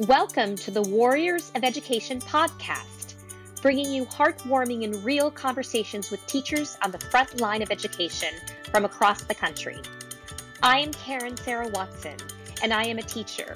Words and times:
Welcome 0.00 0.56
to 0.56 0.72
the 0.72 0.82
Warriors 0.82 1.52
of 1.54 1.62
Education 1.62 2.18
podcast, 2.20 3.14
bringing 3.62 3.92
you 3.92 4.04
heartwarming 4.06 4.82
and 4.82 5.04
real 5.04 5.30
conversations 5.30 6.10
with 6.10 6.26
teachers 6.26 6.76
on 6.82 6.90
the 6.90 6.98
front 6.98 7.40
line 7.40 7.62
of 7.62 7.70
education 7.70 8.34
from 8.72 8.84
across 8.84 9.22
the 9.22 9.36
country. 9.36 9.78
I 10.64 10.80
am 10.80 10.92
Karen 10.94 11.36
Sarah 11.36 11.68
Watson, 11.68 12.16
and 12.60 12.74
I 12.74 12.82
am 12.86 12.98
a 12.98 13.02
teacher. 13.02 13.54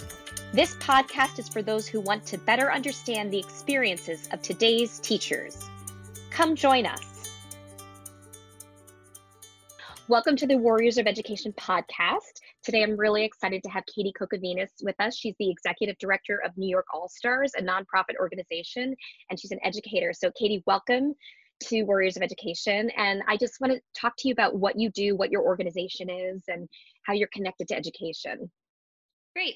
This 0.52 0.76
podcast 0.76 1.40
is 1.40 1.48
for 1.48 1.60
those 1.60 1.88
who 1.88 2.00
want 2.00 2.24
to 2.26 2.38
better 2.38 2.70
understand 2.70 3.32
the 3.32 3.40
experiences 3.40 4.28
of 4.30 4.40
today's 4.40 5.00
teachers. 5.00 5.68
Come 6.30 6.54
join 6.54 6.86
us. 6.86 7.32
Welcome 10.06 10.36
to 10.36 10.46
the 10.46 10.56
Warriors 10.56 10.98
of 10.98 11.08
Education 11.08 11.52
podcast. 11.54 12.40
Today, 12.68 12.82
I'm 12.82 12.98
really 12.98 13.24
excited 13.24 13.62
to 13.62 13.70
have 13.70 13.82
Katie 13.86 14.12
Kokovinas 14.12 14.68
with 14.82 14.94
us. 15.00 15.16
She's 15.16 15.34
the 15.38 15.48
executive 15.48 15.96
director 15.96 16.42
of 16.44 16.54
New 16.58 16.68
York 16.68 16.84
All 16.92 17.08
Stars, 17.08 17.52
a 17.56 17.62
nonprofit 17.62 18.16
organization, 18.20 18.94
and 19.30 19.40
she's 19.40 19.52
an 19.52 19.58
educator. 19.64 20.12
So, 20.12 20.30
Katie, 20.38 20.62
welcome 20.66 21.14
to 21.62 21.82
Warriors 21.84 22.18
of 22.18 22.22
Education. 22.22 22.90
And 22.98 23.22
I 23.26 23.38
just 23.38 23.58
want 23.62 23.72
to 23.72 23.80
talk 23.98 24.12
to 24.18 24.28
you 24.28 24.32
about 24.32 24.56
what 24.56 24.78
you 24.78 24.90
do, 24.90 25.16
what 25.16 25.30
your 25.30 25.44
organization 25.44 26.10
is, 26.10 26.42
and 26.46 26.68
how 27.04 27.14
you're 27.14 27.30
connected 27.32 27.68
to 27.68 27.74
education. 27.74 28.50
Great. 29.34 29.54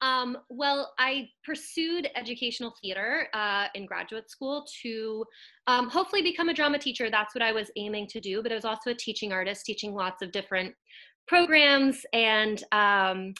Um, 0.00 0.38
well, 0.48 0.94
I 0.98 1.28
pursued 1.44 2.08
educational 2.16 2.74
theater 2.82 3.28
uh, 3.34 3.66
in 3.74 3.86
graduate 3.86 4.30
school 4.30 4.64
to 4.82 5.24
um, 5.66 5.88
hopefully 5.88 6.22
become 6.22 6.48
a 6.48 6.54
drama 6.54 6.78
teacher. 6.78 7.10
That's 7.10 7.34
what 7.34 7.42
I 7.42 7.52
was 7.52 7.70
aiming 7.76 8.08
to 8.08 8.20
do, 8.20 8.42
but 8.42 8.52
I 8.52 8.54
was 8.54 8.64
also 8.64 8.90
a 8.90 8.94
teaching 8.94 9.32
artist, 9.32 9.64
teaching 9.64 9.94
lots 9.94 10.22
of 10.22 10.32
different 10.32 10.74
programs. 11.28 12.04
And 12.12 12.62
um, 12.72 13.34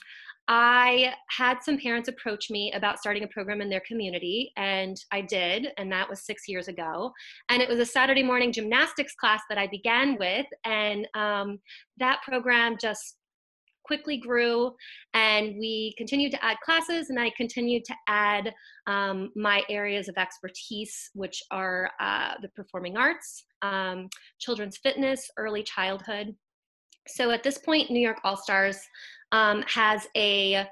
I 0.50 1.12
had 1.28 1.62
some 1.62 1.78
parents 1.78 2.08
approach 2.08 2.48
me 2.50 2.72
about 2.72 2.98
starting 2.98 3.22
a 3.22 3.28
program 3.28 3.60
in 3.60 3.68
their 3.68 3.82
community, 3.86 4.50
and 4.56 4.96
I 5.12 5.20
did, 5.20 5.68
and 5.76 5.92
that 5.92 6.08
was 6.08 6.24
six 6.24 6.48
years 6.48 6.68
ago. 6.68 7.12
And 7.50 7.60
it 7.60 7.68
was 7.68 7.78
a 7.78 7.84
Saturday 7.84 8.22
morning 8.22 8.50
gymnastics 8.50 9.14
class 9.14 9.42
that 9.50 9.58
I 9.58 9.66
began 9.66 10.16
with, 10.18 10.46
and 10.64 11.06
um, 11.14 11.58
that 11.98 12.20
program 12.26 12.76
just 12.80 13.16
quickly 13.84 14.18
grew 14.18 14.70
and 15.14 15.56
we 15.58 15.94
continued 15.96 16.30
to 16.30 16.44
add 16.44 16.58
classes 16.62 17.08
and 17.08 17.18
i 17.18 17.30
continued 17.38 17.82
to 17.86 17.94
add 18.06 18.52
um, 18.86 19.30
my 19.34 19.62
areas 19.70 20.08
of 20.08 20.18
expertise 20.18 21.10
which 21.14 21.42
are 21.50 21.90
uh, 21.98 22.34
the 22.42 22.48
performing 22.50 22.98
arts 22.98 23.44
um, 23.62 24.06
children's 24.38 24.76
fitness 24.76 25.30
early 25.38 25.62
childhood 25.62 26.36
so 27.08 27.30
at 27.30 27.42
this 27.42 27.58
point 27.58 27.90
new 27.90 28.00
york 28.00 28.18
all 28.24 28.36
stars 28.36 28.78
um, 29.32 29.62
has 29.66 30.06
a 30.16 30.66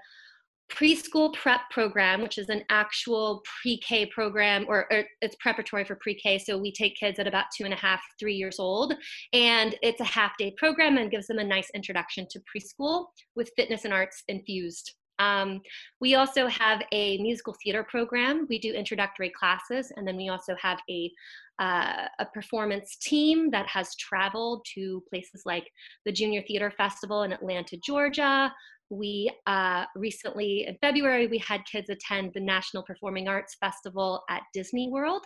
preschool 0.70 1.32
prep 1.34 1.60
program, 1.70 2.20
which 2.20 2.38
is 2.38 2.48
an 2.48 2.62
actual 2.70 3.42
pre-K 3.60 4.06
program, 4.06 4.64
or, 4.68 4.92
or, 4.92 5.04
it's 5.20 5.36
preparatory 5.40 5.84
for 5.84 5.96
pre-K. 5.96 6.38
So 6.38 6.58
we 6.58 6.72
take 6.72 6.96
kids 6.96 7.18
at 7.18 7.26
about 7.26 7.46
two 7.56 7.64
and 7.64 7.72
a 7.72 7.76
half, 7.76 8.00
three 8.18 8.34
years 8.34 8.58
old, 8.58 8.94
and 9.32 9.76
it's 9.82 10.00
a 10.00 10.04
half-day 10.04 10.54
program 10.56 10.98
and 10.98 11.10
gives 11.10 11.28
them 11.28 11.38
a 11.38 11.44
nice 11.44 11.70
introduction 11.74 12.26
to 12.30 12.40
preschool 12.40 13.06
with 13.36 13.50
fitness 13.56 13.84
and 13.84 13.94
arts 13.94 14.24
infused. 14.28 14.94
Um, 15.18 15.62
we 16.00 16.14
also 16.14 16.46
have 16.46 16.82
a 16.92 17.16
musical 17.18 17.54
theater 17.62 17.86
program. 17.88 18.46
We 18.50 18.58
do 18.58 18.72
introductory 18.72 19.30
classes, 19.30 19.92
and 19.96 20.06
then 20.06 20.16
we 20.16 20.28
also 20.28 20.54
have 20.60 20.78
a 20.90 21.10
uh, 21.58 22.06
a 22.18 22.26
performance 22.32 22.96
team 23.00 23.50
that 23.50 23.66
has 23.66 23.94
traveled 23.96 24.64
to 24.74 25.02
places 25.08 25.42
like 25.44 25.68
the 26.04 26.12
Junior 26.12 26.42
Theater 26.46 26.72
Festival 26.76 27.22
in 27.22 27.32
Atlanta, 27.32 27.76
Georgia, 27.84 28.52
we 28.90 29.30
uh, 29.46 29.84
recently 29.96 30.66
in 30.66 30.76
february 30.80 31.26
we 31.26 31.38
had 31.38 31.60
kids 31.70 31.90
attend 31.90 32.32
the 32.34 32.40
national 32.40 32.82
performing 32.84 33.28
arts 33.28 33.56
festival 33.60 34.22
at 34.30 34.42
disney 34.52 34.88
world. 34.90 35.24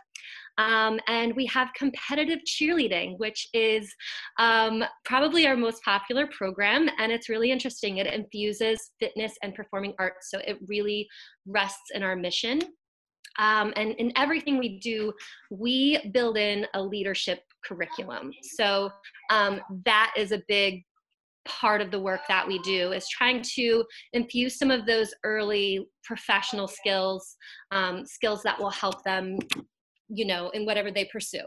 Um, 0.58 1.00
and 1.08 1.34
we 1.36 1.46
have 1.46 1.68
competitive 1.76 2.40
cheerleading 2.46 3.18
which 3.18 3.48
is 3.52 3.92
um, 4.38 4.84
probably 5.04 5.46
our 5.46 5.56
most 5.56 5.82
popular 5.82 6.26
program 6.36 6.88
and 6.98 7.12
it's 7.12 7.28
really 7.28 7.50
interesting. 7.50 7.98
It 7.98 8.06
infuses 8.06 8.90
fitness 8.98 9.34
and 9.42 9.54
performing 9.54 9.94
arts 9.98 10.30
so 10.30 10.38
it 10.38 10.58
really 10.66 11.06
rests 11.46 11.90
in 11.94 12.02
our 12.02 12.16
mission 12.16 12.60
um, 13.38 13.72
and 13.76 13.92
in 13.92 14.12
everything 14.16 14.58
we 14.58 14.78
do, 14.80 15.12
we 15.50 15.98
build 16.12 16.36
in 16.36 16.66
a 16.74 16.82
leadership 16.82 17.42
curriculum. 17.64 18.32
So 18.42 18.90
um, 19.30 19.60
that 19.84 20.12
is 20.16 20.32
a 20.32 20.42
big 20.48 20.84
part 21.46 21.80
of 21.80 21.90
the 21.90 21.98
work 21.98 22.20
that 22.28 22.46
we 22.46 22.58
do 22.60 22.92
is 22.92 23.08
trying 23.08 23.42
to 23.42 23.84
infuse 24.12 24.58
some 24.58 24.70
of 24.70 24.86
those 24.86 25.14
early 25.24 25.88
professional 26.04 26.68
skills 26.68 27.36
um, 27.70 28.04
skills 28.04 28.42
that 28.42 28.60
will 28.60 28.70
help 28.70 29.02
them 29.04 29.38
you 30.08 30.26
know 30.26 30.50
in 30.50 30.66
whatever 30.66 30.90
they 30.90 31.08
pursue 31.10 31.44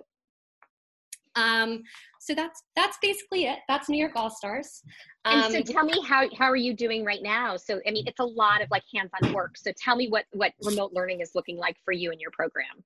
um, 1.36 1.82
so 2.20 2.34
that's 2.34 2.64
that's 2.76 2.98
basically 3.02 3.46
it. 3.46 3.60
That's 3.68 3.90
new 3.90 3.98
york 3.98 4.14
all 4.16 4.30
stars 4.30 4.82
um, 5.26 5.44
and 5.44 5.54
so 5.54 5.74
tell 5.74 5.86
me 5.86 5.94
how 6.06 6.28
how 6.38 6.46
are 6.46 6.56
you 6.56 6.74
doing 6.74 7.06
right 7.06 7.24
now? 7.24 7.56
So 7.56 7.80
i 7.88 7.92
mean 7.92 8.06
it's 8.08 8.20
a 8.20 8.26
lot 8.26 8.62
of 8.62 8.70
like 8.72 8.84
hands-on 8.94 9.34
work. 9.34 9.58
So 9.58 9.72
tell 9.78 9.96
me 9.96 10.10
what 10.10 10.26
what 10.32 10.54
remote 10.64 10.92
learning 10.94 11.22
is 11.22 11.32
looking 11.36 11.58
like 11.58 11.78
for 11.86 11.92
you 11.92 12.12
and 12.12 12.20
your 12.20 12.32
program 12.32 12.84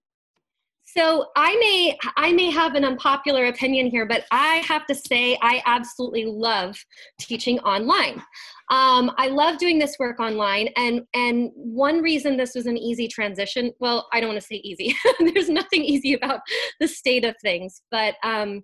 so 0.95 1.25
I 1.35 1.53
may 1.57 1.97
I 2.15 2.31
may 2.31 2.49
have 2.49 2.75
an 2.75 2.85
unpopular 2.85 3.47
opinion 3.47 3.87
here, 3.87 4.05
but 4.05 4.23
I 4.31 4.63
have 4.67 4.85
to 4.87 4.95
say 4.95 5.37
I 5.41 5.61
absolutely 5.65 6.25
love 6.25 6.77
teaching 7.19 7.59
online. 7.59 8.21
Um, 8.69 9.11
I 9.17 9.27
love 9.27 9.57
doing 9.57 9.79
this 9.79 9.97
work 9.99 10.19
online, 10.19 10.69
and 10.77 11.01
and 11.13 11.51
one 11.55 12.01
reason 12.01 12.37
this 12.37 12.55
was 12.55 12.67
an 12.67 12.77
easy 12.77 13.09
transition. 13.09 13.73
Well, 13.79 14.07
I 14.13 14.21
don't 14.21 14.29
want 14.29 14.39
to 14.39 14.47
say 14.47 14.55
easy. 14.63 14.95
There's 15.19 15.49
nothing 15.49 15.83
easy 15.83 16.13
about 16.13 16.39
the 16.79 16.87
state 16.87 17.25
of 17.25 17.35
things, 17.41 17.81
but 17.91 18.15
um, 18.23 18.63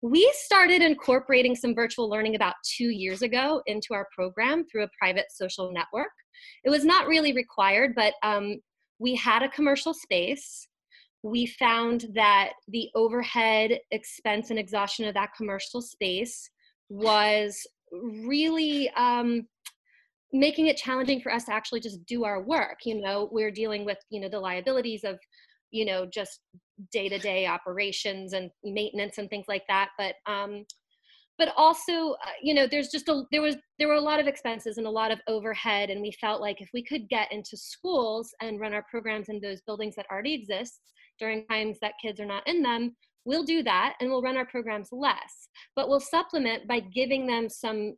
we 0.00 0.32
started 0.36 0.80
incorporating 0.80 1.56
some 1.56 1.74
virtual 1.74 2.08
learning 2.08 2.36
about 2.36 2.54
two 2.64 2.90
years 2.90 3.22
ago 3.22 3.62
into 3.66 3.94
our 3.94 4.06
program 4.14 4.64
through 4.66 4.84
a 4.84 4.90
private 4.96 5.26
social 5.30 5.72
network. 5.72 6.12
It 6.64 6.70
was 6.70 6.84
not 6.84 7.08
really 7.08 7.32
required, 7.32 7.94
but 7.96 8.14
um, 8.22 8.60
we 9.00 9.16
had 9.16 9.42
a 9.42 9.48
commercial 9.48 9.92
space 9.92 10.68
we 11.24 11.46
found 11.46 12.04
that 12.12 12.52
the 12.68 12.90
overhead 12.94 13.80
expense 13.90 14.50
and 14.50 14.58
exhaustion 14.58 15.06
of 15.06 15.14
that 15.14 15.30
commercial 15.34 15.80
space 15.80 16.50
was 16.90 17.66
really 17.90 18.90
um, 18.90 19.46
making 20.34 20.66
it 20.66 20.76
challenging 20.76 21.22
for 21.22 21.32
us 21.32 21.44
to 21.44 21.52
actually 21.52 21.80
just 21.80 22.04
do 22.04 22.24
our 22.24 22.42
work 22.42 22.76
you 22.84 23.00
know? 23.00 23.28
We're 23.32 23.50
dealing 23.50 23.86
with 23.86 23.98
you 24.10 24.20
know 24.20 24.28
the 24.28 24.38
liabilities 24.38 25.02
of 25.02 25.18
you 25.70 25.86
know 25.86 26.06
just 26.06 26.40
day-to-day 26.92 27.46
operations 27.46 28.34
and 28.34 28.50
maintenance 28.62 29.16
and 29.16 29.30
things 29.30 29.46
like 29.48 29.62
that 29.68 29.90
but 29.96 30.16
um 30.26 30.64
but 31.38 31.52
also 31.56 32.12
uh, 32.12 32.36
you 32.42 32.54
know 32.54 32.66
there's 32.66 32.88
just 32.88 33.08
a 33.08 33.22
there 33.32 33.42
was 33.42 33.56
there 33.78 33.88
were 33.88 33.94
a 33.94 34.00
lot 34.00 34.20
of 34.20 34.26
expenses 34.26 34.78
and 34.78 34.86
a 34.86 34.90
lot 34.90 35.10
of 35.10 35.20
overhead 35.28 35.90
and 35.90 36.00
we 36.00 36.12
felt 36.20 36.40
like 36.40 36.60
if 36.60 36.68
we 36.72 36.82
could 36.82 37.08
get 37.08 37.30
into 37.32 37.56
schools 37.56 38.34
and 38.40 38.60
run 38.60 38.74
our 38.74 38.84
programs 38.90 39.28
in 39.28 39.40
those 39.40 39.60
buildings 39.62 39.94
that 39.96 40.06
already 40.10 40.34
exist 40.34 40.80
during 41.18 41.46
times 41.46 41.78
that 41.80 41.94
kids 42.02 42.20
are 42.20 42.26
not 42.26 42.46
in 42.46 42.62
them, 42.62 42.94
we'll 43.24 43.44
do 43.44 43.62
that 43.62 43.94
and 44.00 44.10
we'll 44.10 44.22
run 44.22 44.36
our 44.36 44.46
programs 44.46 44.88
less. 44.92 45.48
But 45.76 45.88
we'll 45.88 46.00
supplement 46.00 46.66
by 46.66 46.80
giving 46.80 47.26
them 47.26 47.48
some 47.48 47.94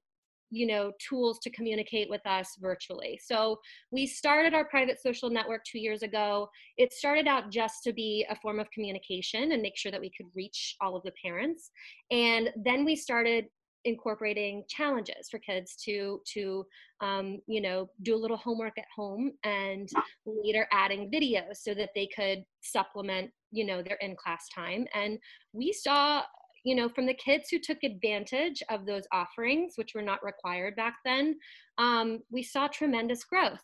you 0.51 0.67
know 0.67 0.93
tools 0.99 1.39
to 1.41 1.51
communicate 1.51 2.09
with 2.09 2.25
us 2.27 2.57
virtually. 2.61 3.19
So 3.23 3.59
we 3.91 4.07
started 4.07 4.55
our 4.55 4.65
private 4.65 5.01
social 5.01 5.31
network 5.31 5.62
two 5.65 5.79
years 5.79 6.03
ago. 6.03 6.49
It 6.77 6.93
started 6.93 7.27
out 7.27 7.51
just 7.51 7.83
to 7.84 7.93
be 7.93 8.27
a 8.31 8.37
form 8.37 8.61
of 8.61 8.71
communication 8.71 9.53
and 9.53 9.62
make 9.62 9.77
sure 9.77 9.93
that 9.93 10.01
we 10.01 10.11
could 10.17 10.27
reach 10.34 10.77
all 10.81 10.97
of 10.97 11.03
the 11.03 11.12
parents. 11.23 11.71
And 12.11 12.51
then 12.65 12.84
we 12.84 12.97
started 12.97 13.47
incorporating 13.87 14.65
challenges 14.69 15.29
for 15.31 15.39
kids 15.39 15.77
to 15.84 16.21
to 16.34 16.67
um, 17.01 17.39
you 17.47 17.61
know 17.61 17.89
do 18.03 18.15
a 18.15 18.19
little 18.19 18.37
homework 18.37 18.77
at 18.78 18.84
home 18.95 19.33
and 19.45 19.89
later 20.27 20.66
adding 20.72 21.10
videos 21.10 21.57
so 21.57 21.72
that 21.72 21.91
they 21.95 22.09
could 22.15 22.45
supplement 22.60 23.31
you 23.53 23.65
know 23.65 23.83
their 23.83 23.97
in 24.01 24.16
class 24.16 24.47
time. 24.54 24.87
And 24.95 25.19
we 25.53 25.72
saw 25.72 26.22
you 26.66 26.74
know 26.74 26.89
from 26.89 27.07
the 27.07 27.15
kids 27.15 27.48
who 27.48 27.59
took 27.59 27.78
advantage 27.84 28.63
of 28.68 28.84
those 28.84 29.04
offerings 29.13 29.74
which 29.77 29.95
were 29.95 30.03
not 30.03 30.24
required 30.24 30.74
back 30.74 30.97
then 31.04 31.36
um, 31.78 32.18
we 32.30 32.42
saw 32.42 32.66
tremendous 32.66 33.24
growth 33.24 33.63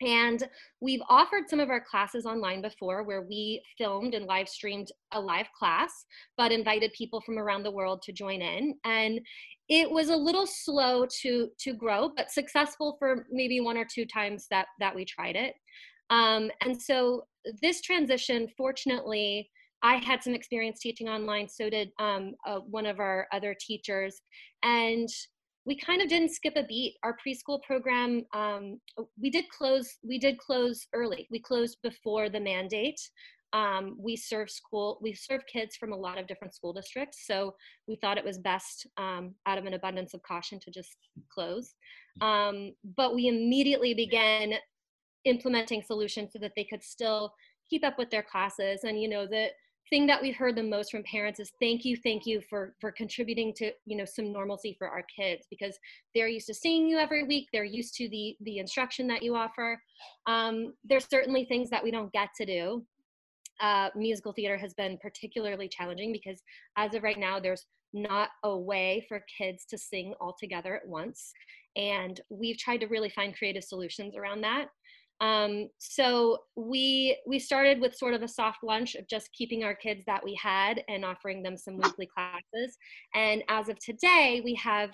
and 0.00 0.46
we've 0.80 1.02
offered 1.08 1.48
some 1.48 1.58
of 1.58 1.70
our 1.70 1.80
classes 1.80 2.24
online 2.24 2.62
before 2.62 3.02
where 3.02 3.22
we 3.22 3.62
filmed 3.76 4.14
and 4.14 4.26
live 4.26 4.48
streamed 4.48 4.92
a 5.12 5.20
live 5.20 5.48
class, 5.58 6.06
but 6.36 6.52
invited 6.52 6.92
people 6.92 7.20
from 7.20 7.38
around 7.38 7.64
the 7.64 7.70
world 7.70 8.02
to 8.02 8.12
join 8.12 8.40
in. 8.40 8.74
And 8.84 9.20
it 9.68 9.90
was 9.90 10.08
a 10.08 10.16
little 10.16 10.46
slow 10.46 11.04
to, 11.22 11.48
to 11.58 11.72
grow, 11.72 12.12
but 12.16 12.30
successful 12.30 12.96
for 12.98 13.26
maybe 13.30 13.60
one 13.60 13.76
or 13.76 13.84
two 13.84 14.06
times 14.06 14.46
that, 14.50 14.66
that 14.78 14.94
we 14.94 15.04
tried 15.04 15.34
it. 15.34 15.54
Um, 16.10 16.50
and 16.64 16.80
so 16.80 17.24
this 17.60 17.80
transition, 17.80 18.48
fortunately, 18.56 19.50
I 19.82 19.96
had 19.96 20.22
some 20.22 20.34
experience 20.34 20.80
teaching 20.80 21.08
online, 21.08 21.48
so 21.48 21.70
did 21.70 21.90
um, 21.98 22.34
uh, 22.46 22.58
one 22.58 22.86
of 22.86 22.98
our 22.98 23.28
other 23.32 23.54
teachers. 23.58 24.20
And 24.62 25.08
we 25.64 25.76
kind 25.76 26.00
of 26.00 26.08
didn't 26.08 26.32
skip 26.32 26.54
a 26.56 26.64
beat. 26.64 26.96
Our 27.02 27.16
preschool 27.24 27.62
program, 27.62 28.24
um, 28.34 28.80
we 29.20 29.30
did 29.30 29.44
close. 29.50 29.98
We 30.02 30.18
did 30.18 30.38
close 30.38 30.86
early. 30.94 31.28
We 31.30 31.40
closed 31.40 31.78
before 31.82 32.28
the 32.28 32.40
mandate. 32.40 33.00
Um, 33.52 33.96
we 33.98 34.16
serve 34.16 34.50
school. 34.50 34.98
We 35.00 35.14
serve 35.14 35.42
kids 35.46 35.76
from 35.76 35.92
a 35.92 35.96
lot 35.96 36.18
of 36.18 36.26
different 36.26 36.54
school 36.54 36.72
districts, 36.72 37.24
so 37.26 37.54
we 37.86 37.96
thought 37.96 38.18
it 38.18 38.24
was 38.24 38.38
best, 38.38 38.86
um, 38.98 39.34
out 39.46 39.58
of 39.58 39.64
an 39.64 39.74
abundance 39.74 40.12
of 40.12 40.22
caution, 40.22 40.58
to 40.60 40.70
just 40.70 40.96
close. 41.32 41.74
Um, 42.20 42.72
but 42.96 43.14
we 43.14 43.28
immediately 43.28 43.94
began 43.94 44.54
implementing 45.24 45.82
solutions 45.82 46.30
so 46.32 46.38
that 46.40 46.52
they 46.56 46.64
could 46.64 46.82
still 46.82 47.32
keep 47.70 47.84
up 47.84 47.98
with 47.98 48.10
their 48.10 48.22
classes. 48.22 48.80
And 48.84 49.00
you 49.00 49.08
know 49.08 49.26
the 49.26 49.48
thing 49.90 50.06
that 50.06 50.20
we've 50.20 50.36
heard 50.36 50.56
the 50.56 50.62
most 50.62 50.90
from 50.90 51.02
parents 51.04 51.40
is 51.40 51.52
thank 51.60 51.84
you 51.84 51.96
thank 51.96 52.26
you 52.26 52.40
for 52.48 52.74
for 52.80 52.92
contributing 52.92 53.52
to 53.54 53.72
you 53.86 53.96
know 53.96 54.04
some 54.04 54.32
normalcy 54.32 54.74
for 54.78 54.88
our 54.88 55.04
kids 55.14 55.46
because 55.50 55.78
they're 56.14 56.28
used 56.28 56.46
to 56.46 56.54
seeing 56.54 56.86
you 56.88 56.98
every 56.98 57.24
week 57.24 57.48
they're 57.52 57.64
used 57.64 57.94
to 57.94 58.08
the 58.08 58.36
the 58.42 58.58
instruction 58.58 59.06
that 59.06 59.22
you 59.22 59.34
offer. 59.34 59.80
Um, 60.26 60.74
there's 60.84 61.08
certainly 61.08 61.44
things 61.44 61.70
that 61.70 61.82
we 61.82 61.90
don't 61.90 62.12
get 62.12 62.30
to 62.36 62.46
do. 62.46 62.84
Uh, 63.60 63.88
musical 63.96 64.32
theater 64.32 64.56
has 64.56 64.72
been 64.74 64.98
particularly 65.02 65.68
challenging 65.68 66.12
because 66.12 66.40
as 66.76 66.94
of 66.94 67.02
right 67.02 67.18
now 67.18 67.40
there's 67.40 67.66
not 67.92 68.28
a 68.44 68.56
way 68.56 69.04
for 69.08 69.24
kids 69.36 69.64
to 69.64 69.78
sing 69.78 70.14
all 70.20 70.36
together 70.38 70.76
at 70.76 70.86
once. 70.86 71.32
And 71.76 72.20
we've 72.30 72.58
tried 72.58 72.78
to 72.78 72.86
really 72.86 73.08
find 73.10 73.36
creative 73.36 73.64
solutions 73.64 74.14
around 74.16 74.42
that 74.42 74.68
um, 75.20 75.68
so 75.78 76.38
we 76.56 77.18
we 77.26 77.38
started 77.38 77.80
with 77.80 77.96
sort 77.96 78.14
of 78.14 78.22
a 78.22 78.28
soft 78.28 78.58
lunch 78.62 78.94
of 78.94 79.08
just 79.08 79.32
keeping 79.32 79.64
our 79.64 79.74
kids 79.74 80.04
that 80.06 80.24
we 80.24 80.38
had 80.40 80.82
and 80.88 81.04
offering 81.04 81.42
them 81.42 81.56
some 81.56 81.76
weekly 81.76 82.06
classes. 82.06 82.76
And 83.14 83.42
as 83.48 83.68
of 83.68 83.78
today, 83.80 84.40
we 84.44 84.54
have 84.54 84.90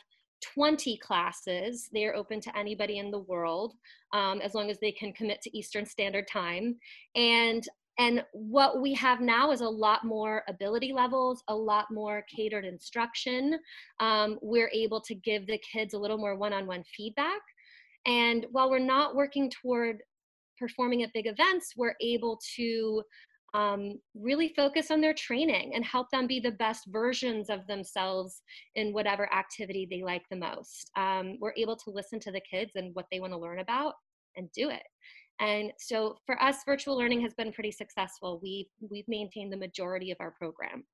20 0.55 0.99
classes. 0.99 1.89
They 1.93 2.05
are 2.05 2.15
open 2.15 2.41
to 2.41 2.59
anybody 2.59 2.99
in 2.99 3.11
the 3.11 3.21
world 3.21 3.75
um, 4.13 4.41
as 4.41 4.55
long 4.55 4.71
as 4.71 4.79
they 4.81 4.93
can 4.93 5.13
commit 5.13 5.41
to 5.43 5.57
Eastern 5.57 5.87
Standard 5.87 6.27
Time. 6.31 6.77
And 7.15 7.67
and 7.97 8.25
what 8.33 8.83
we 8.83 8.93
have 8.95 9.21
now 9.21 9.53
is 9.53 9.61
a 9.61 9.69
lot 9.69 10.05
more 10.05 10.43
ability 10.49 10.93
levels, 10.93 11.45
a 11.47 11.55
lot 11.55 11.87
more 11.93 12.25
catered 12.35 12.65
instruction. 12.65 13.57
Um, 14.01 14.37
we're 14.43 14.71
able 14.75 15.01
to 15.03 15.15
give 15.15 15.47
the 15.47 15.59
kids 15.59 15.95
a 15.95 15.99
little 15.99 16.19
more 16.19 16.35
one 16.35 16.53
on 16.53 16.67
one 16.67 16.83
feedback. 16.97 17.41
And 18.05 18.47
while 18.51 18.69
we're 18.69 18.81
not 18.81 19.15
working 19.15 19.49
toward 19.49 20.03
performing 20.59 21.03
at 21.03 21.13
big 21.13 21.27
events 21.27 21.75
were 21.77 21.95
able 22.01 22.41
to 22.57 23.03
um, 23.55 24.01
really 24.15 24.53
focus 24.57 24.91
on 24.91 25.01
their 25.01 25.15
training 25.15 25.73
and 25.75 25.85
help 25.85 26.11
them 26.11 26.27
be 26.27 26.41
the 26.41 26.51
best 26.53 26.87
versions 26.89 27.49
of 27.49 27.67
themselves 27.67 28.43
in 28.75 28.93
whatever 28.93 29.33
activity 29.33 29.87
they 29.89 30.03
like 30.03 30.23
the 30.29 30.37
most. 30.37 30.91
Um, 30.97 31.39
we're 31.41 31.55
able 31.57 31.77
to 31.77 31.91
listen 31.91 32.19
to 32.21 32.33
the 32.33 32.41
kids 32.41 32.73
and 32.75 32.95
what 32.95 33.07
they 33.13 33.21
want 33.21 33.33
to 33.33 33.39
learn 33.39 33.61
about 33.61 33.95
and 34.37 34.51
do 34.53 34.71
it. 34.71 34.83
And 35.41 35.73
so 35.79 36.17
for 36.27 36.41
us, 36.43 36.59
virtual 36.67 36.97
learning 36.97 37.21
has 37.23 37.35
been 37.35 37.53
pretty 37.53 37.71
successful. 37.71 38.41
We, 38.43 38.69
we've 38.91 39.09
maintained 39.09 39.53
the 39.53 39.57
majority 39.57 40.11
of 40.11 40.17
our 40.21 40.33
program. 40.33 40.85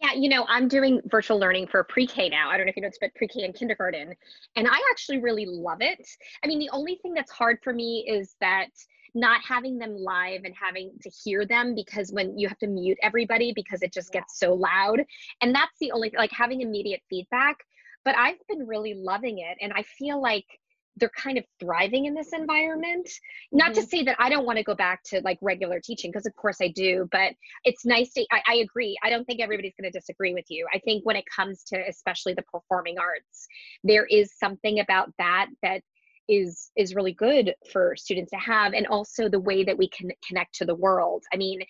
Yeah, 0.00 0.12
you 0.12 0.28
know, 0.28 0.44
I'm 0.48 0.68
doing 0.68 1.00
virtual 1.06 1.38
learning 1.38 1.68
for 1.68 1.82
pre-K 1.82 2.28
now. 2.28 2.50
I 2.50 2.56
don't 2.56 2.66
know 2.66 2.70
if 2.70 2.76
you 2.76 2.82
know 2.82 2.88
it's 2.88 2.98
but 3.00 3.14
pre-K 3.14 3.44
and 3.44 3.54
kindergarten. 3.54 4.14
And 4.54 4.68
I 4.68 4.78
actually 4.90 5.18
really 5.18 5.46
love 5.46 5.78
it. 5.80 6.06
I 6.44 6.46
mean, 6.46 6.58
the 6.58 6.70
only 6.70 6.98
thing 7.02 7.14
that's 7.14 7.30
hard 7.30 7.58
for 7.64 7.72
me 7.72 8.06
is 8.06 8.36
that 8.40 8.68
not 9.14 9.40
having 9.42 9.78
them 9.78 9.96
live 9.96 10.42
and 10.44 10.54
having 10.54 10.90
to 11.00 11.08
hear 11.08 11.46
them 11.46 11.74
because 11.74 12.12
when 12.12 12.38
you 12.38 12.46
have 12.46 12.58
to 12.58 12.66
mute 12.66 12.98
everybody 13.02 13.52
because 13.54 13.80
it 13.82 13.92
just 13.92 14.12
gets 14.12 14.38
so 14.38 14.52
loud. 14.52 15.02
And 15.40 15.54
that's 15.54 15.78
the 15.80 15.92
only 15.92 16.12
like 16.16 16.30
having 16.30 16.60
immediate 16.60 17.00
feedback. 17.08 17.56
But 18.04 18.16
I've 18.18 18.36
been 18.48 18.66
really 18.66 18.92
loving 18.94 19.38
it. 19.38 19.56
And 19.62 19.72
I 19.72 19.82
feel 19.82 20.20
like 20.20 20.44
they're 20.96 21.10
kind 21.10 21.38
of 21.38 21.44
thriving 21.60 22.06
in 22.06 22.14
this 22.14 22.32
environment. 22.32 23.08
Not 23.52 23.72
mm-hmm. 23.72 23.80
to 23.80 23.86
say 23.86 24.02
that 24.04 24.16
I 24.18 24.28
don't 24.28 24.46
want 24.46 24.58
to 24.58 24.64
go 24.64 24.74
back 24.74 25.02
to 25.06 25.20
like 25.22 25.38
regular 25.42 25.80
teaching, 25.80 26.10
because 26.10 26.26
of 26.26 26.34
course 26.36 26.58
I 26.60 26.68
do, 26.68 27.08
but 27.12 27.32
it's 27.64 27.84
nice 27.84 28.12
to, 28.14 28.26
I, 28.32 28.42
I 28.46 28.54
agree. 28.56 28.96
I 29.02 29.10
don't 29.10 29.24
think 29.24 29.40
everybody's 29.40 29.74
going 29.78 29.90
to 29.90 29.98
disagree 29.98 30.34
with 30.34 30.46
you. 30.48 30.66
I 30.72 30.78
think 30.80 31.04
when 31.04 31.16
it 31.16 31.24
comes 31.34 31.62
to 31.64 31.78
especially 31.88 32.34
the 32.34 32.42
performing 32.42 32.98
arts, 32.98 33.46
there 33.84 34.06
is 34.06 34.32
something 34.38 34.80
about 34.80 35.10
that 35.18 35.46
that 35.62 35.82
is 36.28 36.70
is 36.76 36.94
really 36.94 37.12
good 37.12 37.54
for 37.70 37.94
students 37.96 38.30
to 38.30 38.36
have 38.36 38.72
and 38.72 38.86
also 38.88 39.28
the 39.28 39.38
way 39.38 39.62
that 39.62 39.78
we 39.78 39.88
can 39.88 40.10
connect 40.26 40.52
to 40.56 40.64
the 40.64 40.74
world 40.74 41.22
i 41.32 41.36
mean 41.36 41.60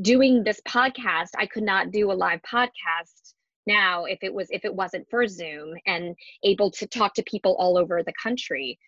doing 0.00 0.42
this 0.42 0.58
podcast 0.66 1.28
i 1.36 1.44
could 1.44 1.62
not 1.62 1.90
do 1.90 2.10
a 2.10 2.14
live 2.14 2.40
podcast 2.42 3.34
now 3.66 4.04
if 4.04 4.18
it 4.22 4.32
was 4.32 4.48
if 4.50 4.64
it 4.64 4.74
wasn't 4.74 5.06
for 5.10 5.26
zoom 5.26 5.74
and 5.86 6.14
able 6.44 6.70
to 6.70 6.86
talk 6.86 7.14
to 7.14 7.22
people 7.24 7.56
all 7.58 7.76
over 7.78 8.02
the 8.02 8.12
country. 8.22 8.78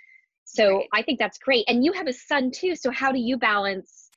So 0.44 0.78
right. 0.78 0.88
i 0.92 1.02
think 1.02 1.19
that's 1.19 1.38
great. 1.38 1.64
And 1.69 1.84
you 1.84 1.92
have 1.92 2.06
a 2.06 2.12
son 2.12 2.50
too 2.50 2.74
so 2.76 2.90
how 2.90 3.12
do 3.12 3.19
you 3.19 3.36
balance 3.36 4.10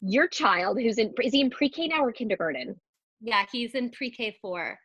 your 0.00 0.28
child 0.28 0.78
who's 0.80 0.98
in 0.98 1.12
is 1.22 1.32
he 1.32 1.40
in 1.40 1.50
pre-k 1.50 1.88
now 1.88 2.04
or 2.04 2.12
kindergarten? 2.12 2.80
Yeah 3.20 3.44
he's 3.50 3.74
in 3.74 3.90
pre-k 3.90 4.36
4 4.40 4.78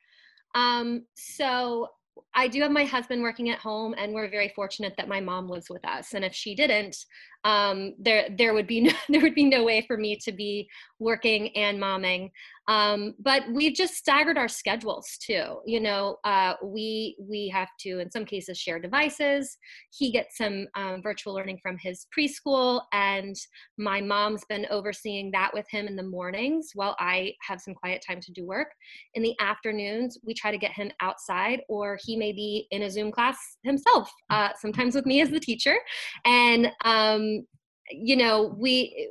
um 0.55 1.05
so 1.15 1.87
I 2.35 2.47
do 2.49 2.61
have 2.61 2.71
my 2.71 2.83
husband 2.83 3.21
working 3.21 3.49
at 3.49 3.59
home, 3.59 3.95
and 3.97 4.13
we're 4.13 4.29
very 4.29 4.51
fortunate 4.55 4.93
that 4.97 5.07
my 5.07 5.21
mom 5.21 5.47
lives 5.47 5.69
with 5.69 5.85
us. 5.87 6.13
And 6.13 6.25
if 6.25 6.33
she 6.33 6.53
didn't, 6.53 6.97
um, 7.45 7.93
there 7.99 8.27
there 8.37 8.53
would 8.53 8.67
be 8.67 8.81
no, 8.81 8.91
there 9.07 9.21
would 9.21 9.35
be 9.35 9.45
no 9.45 9.63
way 9.63 9.85
for 9.87 9.97
me 9.97 10.17
to 10.17 10.31
be 10.31 10.67
working 10.99 11.55
and 11.55 11.79
momming. 11.81 12.31
Um, 12.67 13.13
but 13.19 13.43
we've 13.53 13.75
just 13.75 13.93
staggered 13.93 14.39
our 14.39 14.47
schedules 14.47 15.17
too. 15.21 15.59
You 15.67 15.79
know, 15.79 16.17
uh, 16.23 16.55
we 16.63 17.15
we 17.19 17.47
have 17.49 17.69
to 17.81 17.99
in 17.99 18.09
some 18.09 18.25
cases 18.25 18.57
share 18.57 18.79
devices. 18.79 19.57
He 19.91 20.11
gets 20.11 20.37
some 20.37 20.65
um, 20.75 21.01
virtual 21.03 21.35
learning 21.35 21.59
from 21.61 21.77
his 21.77 22.07
preschool, 22.17 22.81
and 22.91 23.35
my 23.77 24.01
mom's 24.01 24.43
been 24.49 24.65
overseeing 24.71 25.29
that 25.31 25.53
with 25.53 25.67
him 25.69 25.87
in 25.87 25.95
the 25.95 26.03
mornings 26.03 26.71
while 26.73 26.95
I 26.99 27.33
have 27.47 27.61
some 27.61 27.75
quiet 27.75 28.03
time 28.05 28.19
to 28.21 28.31
do 28.31 28.45
work. 28.45 28.69
In 29.13 29.21
the 29.21 29.35
afternoons, 29.39 30.17
we 30.25 30.33
try 30.33 30.51
to 30.51 30.57
get 30.57 30.71
him 30.71 30.91
outside, 31.01 31.61
or 31.69 31.99
he 32.03 32.17
may 32.17 32.24
be 32.33 32.67
in 32.71 32.83
a 32.83 32.91
Zoom 32.91 33.11
class 33.11 33.37
himself. 33.63 34.11
Uh, 34.29 34.49
sometimes 34.59 34.95
with 34.95 35.05
me 35.05 35.21
as 35.21 35.29
the 35.29 35.39
teacher, 35.39 35.75
and 36.25 36.71
um, 36.83 37.45
you 37.91 38.15
know, 38.15 38.55
we 38.57 39.09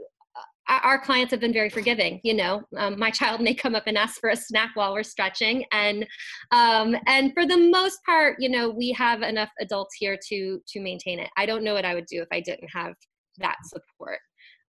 our 0.66 0.98
clients 0.98 1.30
have 1.30 1.40
been 1.40 1.52
very 1.52 1.68
forgiving 1.68 2.20
you 2.24 2.34
know. 2.34 2.62
Um, 2.76 2.98
my 2.98 3.10
child 3.10 3.40
may 3.40 3.54
come 3.54 3.74
up 3.74 3.84
and 3.86 3.98
ask 3.98 4.18
for 4.20 4.30
a 4.30 4.36
snack 4.36 4.70
while 4.74 4.94
we're 4.94 5.02
stretching. 5.02 5.64
And 5.72 6.06
um, 6.52 6.96
and 7.06 7.32
for 7.34 7.46
the 7.46 7.58
most 7.58 7.98
part 8.06 8.36
you 8.38 8.48
know 8.48 8.70
we 8.70 8.90
have 8.92 9.22
enough 9.22 9.50
adults 9.60 9.94
here 9.98 10.18
to 10.28 10.60
to 10.66 10.80
maintain 10.80 11.18
it. 11.18 11.28
I 11.36 11.46
don't 11.46 11.64
know 11.64 11.74
what 11.74 11.84
i 11.84 11.94
would 11.94 12.06
do 12.06 12.22
if 12.22 12.28
i 12.32 12.40
didn't 12.40 12.68
have 12.72 12.94
that 13.38 13.56
support. 13.64 14.18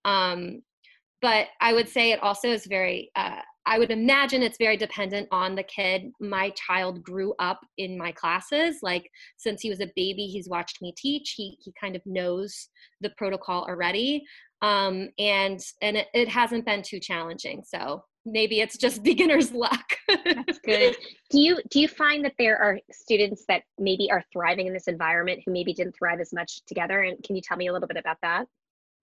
Um, 0.03 0.61
but 1.21 1.47
i 1.61 1.73
would 1.73 1.87
say 1.87 2.11
it 2.11 2.21
also 2.21 2.49
is 2.49 2.65
very 2.65 3.09
uh, 3.15 3.41
I 3.65 3.79
would 3.79 3.91
imagine 3.91 4.43
it's 4.43 4.57
very 4.57 4.77
dependent 4.77 5.27
on 5.31 5.55
the 5.55 5.63
kid. 5.63 6.11
My 6.19 6.51
child 6.51 7.03
grew 7.03 7.33
up 7.39 7.59
in 7.77 7.97
my 7.97 8.11
classes. 8.11 8.77
Like 8.83 9.09
since 9.37 9.61
he 9.61 9.69
was 9.69 9.81
a 9.81 9.91
baby, 9.95 10.27
he's 10.27 10.49
watched 10.49 10.81
me 10.81 10.93
teach. 10.97 11.33
He 11.35 11.57
he 11.61 11.73
kind 11.79 11.95
of 11.95 12.01
knows 12.05 12.69
the 13.01 13.11
protocol 13.17 13.63
already. 13.63 14.23
Um, 14.61 15.09
and 15.17 15.59
and 15.81 15.97
it, 15.97 16.07
it 16.13 16.29
hasn't 16.29 16.65
been 16.65 16.83
too 16.83 16.99
challenging. 16.99 17.63
So 17.65 18.03
maybe 18.25 18.59
it's 18.59 18.77
just 18.77 19.03
beginner's 19.03 19.51
luck. 19.51 19.85
That's 20.07 20.59
good. 20.59 20.95
Do 21.31 21.39
you 21.39 21.59
do 21.69 21.79
you 21.79 21.87
find 21.87 22.23
that 22.25 22.33
there 22.37 22.57
are 22.57 22.79
students 22.91 23.45
that 23.47 23.63
maybe 23.79 24.11
are 24.11 24.23
thriving 24.31 24.67
in 24.67 24.73
this 24.73 24.87
environment 24.87 25.41
who 25.45 25.51
maybe 25.51 25.73
didn't 25.73 25.95
thrive 25.97 26.19
as 26.19 26.33
much 26.33 26.61
together? 26.67 27.01
And 27.01 27.21
can 27.23 27.35
you 27.35 27.41
tell 27.41 27.57
me 27.57 27.67
a 27.67 27.73
little 27.73 27.87
bit 27.87 27.97
about 27.97 28.17
that? 28.21 28.45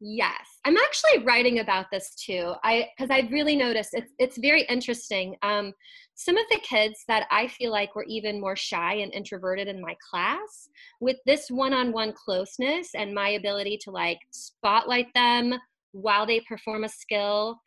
Yes, 0.05 0.59
I'm 0.65 0.77
actually 0.77 1.25
writing 1.25 1.61
about 1.61 1.87
this 1.93 2.17
too. 2.17 2.55
I 2.65 2.89
because 2.99 3.09
I've 3.09 3.31
really 3.31 3.55
noticed 3.55 3.91
it's 3.93 4.13
it's 4.19 4.37
very 4.37 4.63
interesting. 4.63 5.37
Um, 5.43 5.73
some 6.17 6.37
of 6.37 6.45
the 6.51 6.59
kids 6.59 7.05
that 7.07 7.29
I 7.31 7.47
feel 7.47 7.71
like 7.71 7.95
were 7.95 8.05
even 8.09 8.41
more 8.41 8.57
shy 8.57 8.95
and 8.95 9.15
introverted 9.15 9.69
in 9.69 9.81
my 9.81 9.95
class, 10.11 10.69
with 11.01 11.19
this 11.25 11.53
one-on-one 11.53 12.15
closeness 12.15 12.89
and 12.97 13.15
my 13.15 13.31
ability 13.31 13.79
to 13.83 13.93
like 13.93 14.19
spotlight 14.33 15.07
them 15.15 15.55
while 15.93 16.27
they 16.27 16.41
perform 16.49 16.83
a 16.83 16.89
skill, 16.89 17.61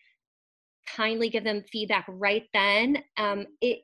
kindly 0.93 1.29
give 1.29 1.45
them 1.45 1.63
feedback 1.71 2.05
right 2.09 2.43
then. 2.53 2.97
Um, 3.15 3.45
it 3.61 3.79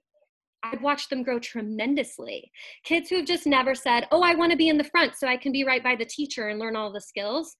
I've 0.62 0.82
watched 0.82 1.10
them 1.10 1.24
grow 1.24 1.40
tremendously. 1.40 2.52
Kids 2.84 3.10
who 3.10 3.16
have 3.16 3.26
just 3.26 3.48
never 3.48 3.74
said, 3.74 4.08
Oh, 4.12 4.24
I 4.24 4.36
want 4.36 4.52
to 4.52 4.58
be 4.58 4.68
in 4.68 4.78
the 4.78 4.84
front 4.84 5.16
so 5.16 5.26
I 5.26 5.38
can 5.38 5.54
be 5.54 5.64
right 5.64 5.82
by 5.82 5.96
the 5.96 6.06
teacher 6.06 6.50
and 6.50 6.60
learn 6.60 6.76
all 6.76 6.92
the 6.92 7.00
skills 7.00 7.56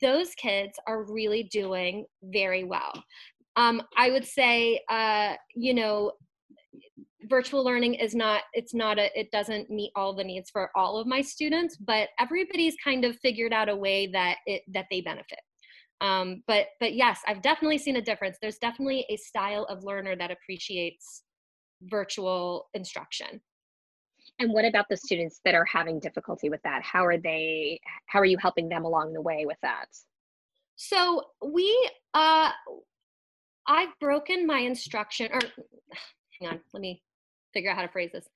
those 0.00 0.34
kids 0.34 0.72
are 0.86 1.04
really 1.04 1.44
doing 1.44 2.06
very 2.22 2.64
well. 2.64 2.92
Um, 3.56 3.82
I 3.96 4.10
would 4.10 4.24
say, 4.24 4.80
uh, 4.90 5.34
you 5.54 5.74
know, 5.74 6.12
virtual 7.24 7.64
learning 7.64 7.94
is 7.94 8.14
not 8.14 8.42
it's 8.52 8.72
not 8.72 8.98
a 8.98 9.10
it 9.18 9.30
doesn't 9.32 9.68
meet 9.70 9.90
all 9.96 10.14
the 10.14 10.22
needs 10.22 10.50
for 10.50 10.70
all 10.76 10.98
of 10.98 11.06
my 11.06 11.20
students 11.20 11.76
but 11.76 12.08
everybody's 12.20 12.76
kind 12.82 13.04
of 13.04 13.18
figured 13.18 13.52
out 13.52 13.68
a 13.68 13.74
way 13.76 14.06
that 14.06 14.36
it 14.46 14.62
that 14.72 14.86
they 14.90 15.00
benefit. 15.00 15.40
Um, 16.00 16.44
but 16.46 16.66
but 16.78 16.94
yes 16.94 17.20
i've 17.26 17.42
definitely 17.42 17.78
seen 17.78 17.96
a 17.96 18.02
difference. 18.02 18.38
There's 18.40 18.58
definitely 18.58 19.04
a 19.10 19.16
style 19.16 19.64
of 19.64 19.82
learner 19.82 20.14
that 20.16 20.30
appreciates 20.30 21.24
virtual 21.82 22.68
instruction 22.74 23.40
And 24.38 24.52
what 24.52 24.64
about 24.64 24.86
the 24.88 24.96
students 24.96 25.40
that 25.44 25.54
are 25.54 25.64
having 25.64 25.98
difficulty 25.98 26.48
with 26.48 26.62
that? 26.62 26.82
How 26.82 27.04
are 27.04 27.18
they, 27.18 27.80
how 28.06 28.20
are 28.20 28.24
you 28.24 28.38
helping 28.38 28.68
them 28.68 28.84
along 28.84 29.12
the 29.12 29.20
way 29.20 29.44
with 29.46 29.58
that? 29.62 29.86
So 30.76 31.24
we, 31.44 31.90
uh, 32.14 32.50
I've 33.66 33.98
broken 34.00 34.46
my 34.46 34.60
instruction, 34.60 35.28
or 35.32 35.40
hang 36.40 36.50
on, 36.50 36.60
let 36.72 36.80
me 36.80 37.02
figure 37.52 37.70
out 37.70 37.76
how 37.76 37.82
to 37.82 37.88
phrase 37.88 38.10
this. 38.12 38.28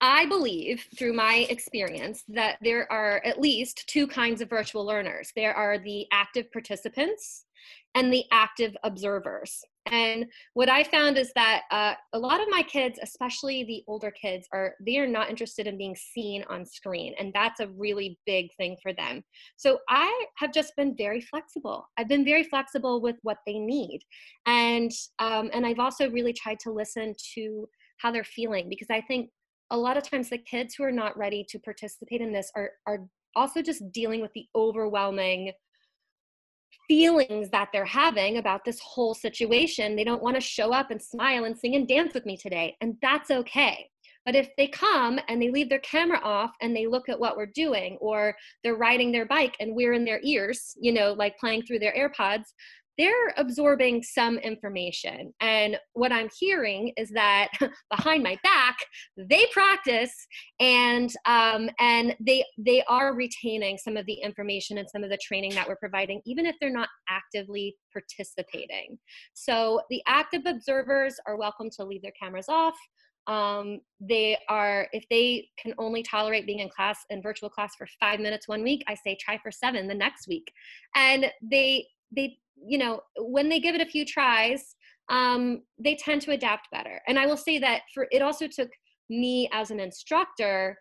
I 0.00 0.26
believe 0.26 0.86
through 0.98 1.14
my 1.14 1.46
experience 1.48 2.24
that 2.28 2.58
there 2.60 2.90
are 2.92 3.22
at 3.24 3.40
least 3.40 3.88
two 3.88 4.06
kinds 4.06 4.42
of 4.42 4.50
virtual 4.50 4.84
learners. 4.84 5.32
There 5.34 5.54
are 5.54 5.78
the 5.78 6.06
active 6.12 6.52
participants 6.52 7.46
and 7.94 8.12
the 8.12 8.24
active 8.30 8.76
observers. 8.84 9.64
And 9.86 10.26
what 10.54 10.70
I 10.70 10.82
found 10.82 11.18
is 11.18 11.30
that 11.34 11.62
uh, 11.70 11.94
a 12.14 12.18
lot 12.18 12.40
of 12.40 12.48
my 12.50 12.62
kids, 12.62 12.98
especially 13.02 13.64
the 13.64 13.84
older 13.86 14.10
kids, 14.10 14.46
are 14.52 14.74
they 14.80 14.98
are 14.98 15.06
not 15.06 15.28
interested 15.28 15.66
in 15.66 15.76
being 15.76 15.96
seen 15.96 16.44
on 16.48 16.64
screen, 16.64 17.14
and 17.18 17.32
that's 17.34 17.60
a 17.60 17.68
really 17.68 18.18
big 18.24 18.48
thing 18.56 18.76
for 18.82 18.92
them. 18.92 19.22
So 19.56 19.78
I 19.88 20.26
have 20.38 20.52
just 20.52 20.74
been 20.76 20.96
very 20.96 21.20
flexible. 21.20 21.86
I've 21.98 22.08
been 22.08 22.24
very 22.24 22.44
flexible 22.44 23.00
with 23.02 23.16
what 23.22 23.38
they 23.46 23.58
need, 23.58 24.00
and 24.46 24.90
um, 25.18 25.50
and 25.52 25.66
I've 25.66 25.80
also 25.80 26.10
really 26.10 26.32
tried 26.32 26.60
to 26.60 26.72
listen 26.72 27.14
to 27.34 27.68
how 27.98 28.10
they're 28.10 28.24
feeling 28.24 28.68
because 28.68 28.88
I 28.90 29.00
think 29.02 29.30
a 29.70 29.76
lot 29.76 29.96
of 29.96 30.08
times 30.08 30.30
the 30.30 30.38
kids 30.38 30.74
who 30.74 30.84
are 30.84 30.92
not 30.92 31.16
ready 31.16 31.44
to 31.48 31.58
participate 31.58 32.20
in 32.20 32.32
this 32.32 32.50
are 32.56 32.70
are 32.86 33.00
also 33.36 33.62
just 33.62 33.82
dealing 33.92 34.20
with 34.20 34.32
the 34.34 34.46
overwhelming 34.54 35.52
feelings 36.88 37.50
that 37.50 37.68
they're 37.72 37.84
having 37.84 38.38
about 38.38 38.64
this 38.64 38.80
whole 38.80 39.14
situation. 39.14 39.96
They 39.96 40.04
don't 40.04 40.22
want 40.22 40.36
to 40.36 40.40
show 40.40 40.72
up 40.72 40.90
and 40.90 41.00
smile 41.00 41.44
and 41.44 41.56
sing 41.56 41.74
and 41.76 41.88
dance 41.88 42.14
with 42.14 42.26
me 42.26 42.36
today, 42.36 42.76
and 42.80 42.96
that's 43.00 43.30
okay. 43.30 43.88
But 44.24 44.34
if 44.34 44.48
they 44.56 44.68
come 44.68 45.20
and 45.28 45.40
they 45.40 45.50
leave 45.50 45.68
their 45.68 45.80
camera 45.80 46.18
off 46.22 46.52
and 46.62 46.74
they 46.74 46.86
look 46.86 47.08
at 47.08 47.20
what 47.20 47.36
we're 47.36 47.46
doing, 47.46 47.98
or 48.00 48.34
they're 48.62 48.76
riding 48.76 49.12
their 49.12 49.26
bike 49.26 49.54
and 49.60 49.74
we're 49.74 49.92
in 49.92 50.04
their 50.04 50.20
ears, 50.22 50.74
you 50.80 50.92
know, 50.92 51.12
like 51.12 51.38
playing 51.38 51.62
through 51.62 51.80
their 51.80 51.94
AirPods, 51.94 52.44
they're 52.98 53.34
absorbing 53.36 54.02
some 54.02 54.38
information. 54.38 55.32
And 55.40 55.76
what 55.94 56.12
I'm 56.12 56.28
hearing 56.38 56.92
is 56.96 57.10
that 57.10 57.48
behind 57.90 58.22
my 58.22 58.36
back, 58.42 58.76
they 59.16 59.46
practice 59.52 60.12
and 60.60 61.12
um, 61.26 61.70
and 61.80 62.16
they 62.20 62.44
they 62.58 62.82
are 62.88 63.14
retaining 63.14 63.78
some 63.78 63.96
of 63.96 64.06
the 64.06 64.14
information 64.14 64.78
and 64.78 64.88
some 64.88 65.02
of 65.02 65.10
the 65.10 65.18
training 65.26 65.54
that 65.54 65.66
we're 65.68 65.76
providing, 65.76 66.20
even 66.26 66.46
if 66.46 66.54
they're 66.60 66.70
not 66.70 66.88
actively 67.08 67.74
participating. 67.92 68.98
So 69.32 69.80
the 69.90 70.02
active 70.06 70.42
observers 70.46 71.16
are 71.26 71.36
welcome 71.36 71.70
to 71.76 71.84
leave 71.84 72.02
their 72.02 72.12
cameras 72.20 72.46
off. 72.48 72.76
Um, 73.26 73.80
they 74.00 74.36
are 74.50 74.86
if 74.92 75.04
they 75.08 75.48
can 75.58 75.72
only 75.78 76.02
tolerate 76.02 76.46
being 76.46 76.58
in 76.58 76.68
class 76.68 76.98
in 77.08 77.22
virtual 77.22 77.48
class 77.48 77.74
for 77.76 77.86
five 77.98 78.20
minutes 78.20 78.46
one 78.46 78.62
week 78.62 78.84
i 78.86 78.94
say 78.94 79.16
try 79.18 79.38
for 79.38 79.50
seven 79.50 79.88
the 79.88 79.94
next 79.94 80.28
week 80.28 80.52
and 80.94 81.32
they 81.40 81.86
they 82.14 82.36
you 82.56 82.78
know, 82.78 83.00
when 83.18 83.48
they 83.48 83.60
give 83.60 83.74
it 83.74 83.80
a 83.80 83.86
few 83.86 84.04
tries, 84.04 84.74
um, 85.08 85.62
they 85.78 85.96
tend 85.96 86.22
to 86.22 86.32
adapt 86.32 86.70
better. 86.70 87.00
And 87.06 87.18
I 87.18 87.26
will 87.26 87.36
say 87.36 87.58
that 87.58 87.82
for 87.92 88.06
it 88.10 88.22
also 88.22 88.46
took 88.46 88.70
me 89.10 89.48
as 89.52 89.70
an 89.70 89.80
instructor 89.80 90.78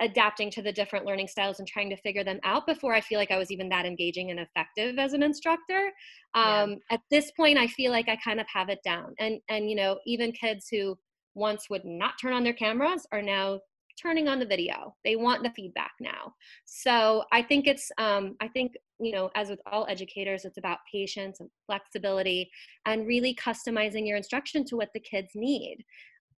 adapting 0.00 0.50
to 0.50 0.62
the 0.62 0.72
different 0.72 1.06
learning 1.06 1.28
styles 1.28 1.58
and 1.58 1.66
trying 1.66 1.88
to 1.88 1.96
figure 1.96 2.24
them 2.24 2.38
out 2.44 2.66
before 2.66 2.94
I 2.94 3.00
feel 3.00 3.18
like 3.18 3.30
I 3.30 3.38
was 3.38 3.50
even 3.50 3.68
that 3.70 3.86
engaging 3.86 4.30
and 4.30 4.40
effective 4.40 4.98
as 4.98 5.14
an 5.14 5.22
instructor. 5.22 5.90
Um, 6.34 6.70
yeah. 6.70 6.76
At 6.90 7.00
this 7.10 7.30
point, 7.32 7.58
I 7.58 7.66
feel 7.66 7.92
like 7.92 8.08
I 8.08 8.16
kind 8.16 8.40
of 8.40 8.46
have 8.52 8.68
it 8.68 8.80
down. 8.84 9.14
And 9.18 9.40
and 9.48 9.70
you 9.70 9.76
know, 9.76 9.98
even 10.06 10.32
kids 10.32 10.68
who 10.70 10.98
once 11.34 11.68
would 11.70 11.84
not 11.84 12.14
turn 12.20 12.32
on 12.32 12.44
their 12.44 12.52
cameras 12.52 13.06
are 13.12 13.22
now 13.22 13.60
turning 14.00 14.28
on 14.28 14.38
the 14.38 14.46
video. 14.46 14.94
They 15.04 15.16
want 15.16 15.42
the 15.42 15.50
feedback 15.50 15.92
now. 16.00 16.34
So 16.64 17.24
I 17.32 17.42
think 17.42 17.66
it's, 17.66 17.90
um, 17.98 18.36
I 18.40 18.48
think, 18.48 18.72
you 18.98 19.12
know, 19.12 19.30
as 19.34 19.48
with 19.50 19.60
all 19.70 19.86
educators, 19.88 20.44
it's 20.44 20.58
about 20.58 20.78
patience 20.90 21.40
and 21.40 21.50
flexibility 21.66 22.50
and 22.84 23.06
really 23.06 23.34
customizing 23.34 24.06
your 24.06 24.16
instruction 24.16 24.64
to 24.66 24.76
what 24.76 24.90
the 24.94 25.00
kids 25.00 25.30
need. 25.34 25.84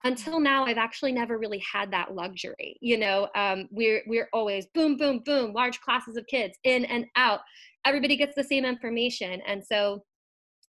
Until 0.03 0.39
now, 0.39 0.65
I've 0.65 0.77
actually 0.77 1.11
never 1.11 1.39
really 1.39 1.61
had 1.71 1.91
that 1.91 2.13
luxury. 2.13 2.77
You 2.81 2.97
know, 2.97 3.29
um, 3.35 3.67
we're 3.71 4.03
we're 4.05 4.29
always 4.31 4.67
boom, 4.75 4.95
boom, 4.95 5.21
boom, 5.25 5.53
large 5.53 5.81
classes 5.81 6.17
of 6.17 6.27
kids 6.27 6.57
in 6.63 6.85
and 6.85 7.05
out. 7.15 7.39
Everybody 7.83 8.15
gets 8.15 8.35
the 8.35 8.43
same 8.43 8.63
information, 8.63 9.41
and 9.47 9.63
so, 9.65 10.03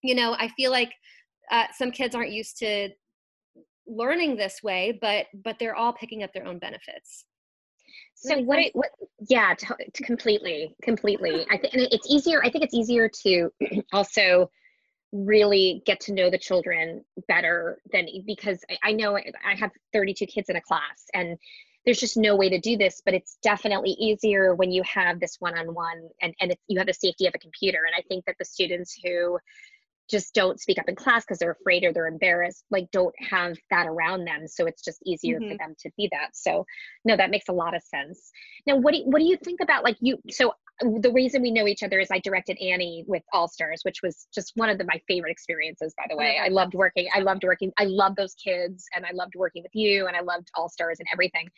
you 0.01 0.15
know, 0.15 0.33
I 0.39 0.47
feel 0.55 0.71
like 0.71 0.93
uh, 1.51 1.65
some 1.77 1.91
kids 1.91 2.15
aren't 2.15 2.31
used 2.31 2.57
to 2.59 2.89
learning 3.87 4.35
this 4.35 4.61
way 4.63 4.97
but 5.01 5.27
but 5.43 5.57
they're 5.59 5.75
all 5.75 5.93
picking 5.93 6.23
up 6.23 6.33
their 6.33 6.45
own 6.45 6.59
benefits. 6.59 7.25
So 8.15 8.33
really 8.33 8.45
what, 8.45 8.59
it, 8.59 8.75
what 8.75 8.89
yeah 9.29 9.53
to, 9.53 9.75
to 9.93 10.03
completely 10.03 10.75
completely. 10.81 11.45
I 11.49 11.57
think 11.57 11.73
it's 11.73 12.09
easier 12.09 12.43
i 12.43 12.49
think 12.49 12.63
it's 12.63 12.73
easier 12.73 13.09
to 13.23 13.51
also 13.93 14.49
really 15.11 15.81
get 15.85 15.99
to 16.01 16.13
know 16.13 16.29
the 16.29 16.37
children 16.37 17.03
better 17.27 17.79
than 17.91 18.07
because 18.25 18.63
I, 18.69 18.89
I 18.89 18.91
know 18.91 19.17
i 19.17 19.55
have 19.55 19.71
32 19.93 20.25
kids 20.25 20.49
in 20.49 20.57
a 20.57 20.61
class 20.61 21.05
and 21.13 21.37
there's 21.85 21.99
just 21.99 22.17
no 22.17 22.35
way 22.35 22.49
to 22.49 22.59
do 22.59 22.75
this 22.75 23.01
but 23.05 23.13
it's 23.13 23.37
definitely 23.41 23.91
easier 23.91 24.53
when 24.53 24.71
you 24.71 24.83
have 24.83 25.19
this 25.19 25.37
one-on-one 25.39 26.09
and 26.21 26.33
and 26.41 26.55
you 26.67 26.77
have 26.77 26.87
the 26.87 26.93
safety 26.93 27.25
of 27.25 27.33
a 27.35 27.39
computer 27.39 27.79
and 27.85 27.95
i 27.97 28.03
think 28.09 28.25
that 28.25 28.35
the 28.37 28.45
students 28.45 28.99
who 29.03 29.39
just 30.09 30.33
don't 30.33 30.59
speak 30.59 30.79
up 30.79 30.87
in 30.87 30.95
class 30.95 31.23
because 31.23 31.39
they're 31.39 31.57
afraid 31.59 31.83
or 31.83 31.93
they're 31.93 32.07
embarrassed 32.07 32.63
like 32.71 32.89
don't 32.91 33.15
have 33.19 33.57
that 33.69 33.87
around 33.87 34.25
them 34.25 34.47
so 34.47 34.65
it's 34.65 34.81
just 34.81 34.99
easier 35.05 35.39
mm-hmm. 35.39 35.51
for 35.51 35.57
them 35.57 35.75
to 35.79 35.89
be 35.97 36.09
that 36.11 36.29
so 36.33 36.65
no 37.05 37.17
that 37.17 37.29
makes 37.29 37.47
a 37.49 37.53
lot 37.53 37.75
of 37.75 37.83
sense 37.83 38.31
now 38.65 38.75
what 38.75 38.93
do 38.93 38.99
you, 38.99 39.05
what 39.05 39.19
do 39.19 39.25
you 39.25 39.37
think 39.37 39.59
about 39.61 39.83
like 39.83 39.97
you 39.99 40.17
so 40.29 40.53
the 40.81 41.11
reason 41.11 41.41
we 41.41 41.51
know 41.51 41.67
each 41.67 41.81
other 41.81 41.99
is 41.99 42.09
I 42.11 42.19
directed 42.19 42.57
Annie 42.61 43.03
with 43.07 43.23
All 43.33 43.47
Stars, 43.47 43.81
which 43.81 44.01
was 44.03 44.27
just 44.33 44.51
one 44.55 44.69
of 44.69 44.77
the, 44.77 44.83
my 44.83 45.01
favorite 45.07 45.31
experiences, 45.31 45.93
by 45.97 46.03
the 46.07 46.15
way. 46.15 46.39
I 46.43 46.49
loved 46.49 46.75
working. 46.75 47.07
I 47.13 47.19
loved 47.19 47.43
working. 47.43 47.71
I 47.79 47.85
loved 47.85 48.15
those 48.15 48.35
kids 48.35 48.85
and 48.95 49.03
I 49.03 49.09
loved 49.13 49.33
working 49.35 49.63
with 49.63 49.73
you 49.73 50.05
and 50.05 50.15
I 50.15 50.21
loved 50.21 50.49
All 50.55 50.69
Stars 50.69 50.99
and 50.99 51.07
everything. 51.11 51.49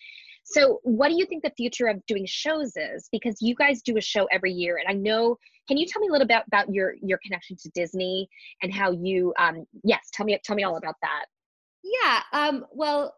So, 0.51 0.79
what 0.83 1.09
do 1.09 1.15
you 1.15 1.25
think 1.25 1.43
the 1.43 1.53
future 1.55 1.87
of 1.87 2.03
doing 2.07 2.25
shows 2.25 2.73
is? 2.75 3.07
Because 3.11 3.37
you 3.39 3.53
guys 3.53 3.81
do 3.83 3.97
a 3.97 4.01
show 4.01 4.25
every 4.31 4.51
year, 4.51 4.77
and 4.77 4.87
I 4.89 4.99
know. 4.99 5.37
Can 5.67 5.77
you 5.77 5.85
tell 5.85 6.01
me 6.01 6.07
a 6.07 6.11
little 6.11 6.27
bit 6.27 6.41
about 6.47 6.73
your 6.73 6.95
your 7.03 7.19
connection 7.23 7.55
to 7.57 7.69
Disney 7.75 8.27
and 8.63 8.73
how 8.73 8.91
you? 8.91 9.33
Um, 9.37 9.65
yes, 9.83 10.09
tell 10.11 10.25
me 10.25 10.39
tell 10.43 10.55
me 10.55 10.63
all 10.63 10.77
about 10.77 10.95
that. 11.03 11.25
Yeah. 11.83 12.21
Um, 12.33 12.65
well, 12.71 13.13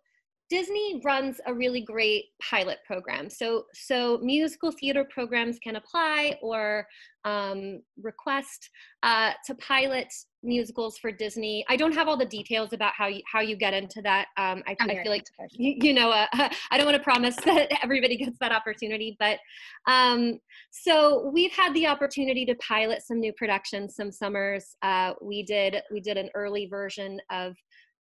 Disney 0.52 1.00
runs 1.06 1.40
a 1.46 1.54
really 1.54 1.80
great 1.80 2.26
pilot 2.42 2.80
program. 2.86 3.30
So, 3.30 3.68
so 3.74 4.20
musical 4.22 4.70
theater 4.70 5.08
programs 5.10 5.58
can 5.60 5.78
apply 5.78 6.38
or 6.42 6.86
um, 7.24 7.82
request 8.02 8.70
uh, 9.02 9.32
to 9.46 9.56
pilot 9.56 10.14
musicals 10.44 10.98
for 10.98 11.10
Disney. 11.10 11.64
I 11.70 11.78
don't 11.78 11.94
have 11.94 12.10
all 12.10 12.18
the 12.18 12.26
details 12.26 12.74
about 12.74 12.92
how 12.98 13.08
you, 13.08 13.22
how 13.32 13.40
you 13.40 13.56
get 13.56 13.74
into 13.74 14.02
that. 14.02 14.28
Um, 14.36 14.62
I, 14.68 14.74
okay, 14.74 15.00
I, 15.00 15.04
feel 15.04 15.12
like 15.14 15.24
you, 15.52 15.76
you 15.78 15.94
know 15.94 16.12
uh, 16.12 16.28
I 16.72 16.78
don't 16.78 16.86
want 16.86 16.98
to 16.98 17.04
promise 17.04 17.36
that 17.46 17.72
everybody 17.82 18.18
gets 18.18 18.38
that 18.40 18.52
opportunity, 18.52 19.16
but 19.20 19.40
um, 19.88 20.38
so 20.72 21.32
we've 21.34 21.54
had 21.54 21.74
the 21.74 21.88
opportunity 21.88 22.46
to 22.46 22.56
pilot 22.56 23.04
some 23.04 23.22
new 23.22 23.32
productions 23.34 23.96
some 23.96 24.12
summers. 24.12 24.76
Uh, 24.82 25.14
we 25.22 25.44
did 25.44 25.78
we 25.94 26.02
did 26.02 26.18
an 26.18 26.30
early 26.36 26.66
version 26.66 27.22
of 27.32 27.56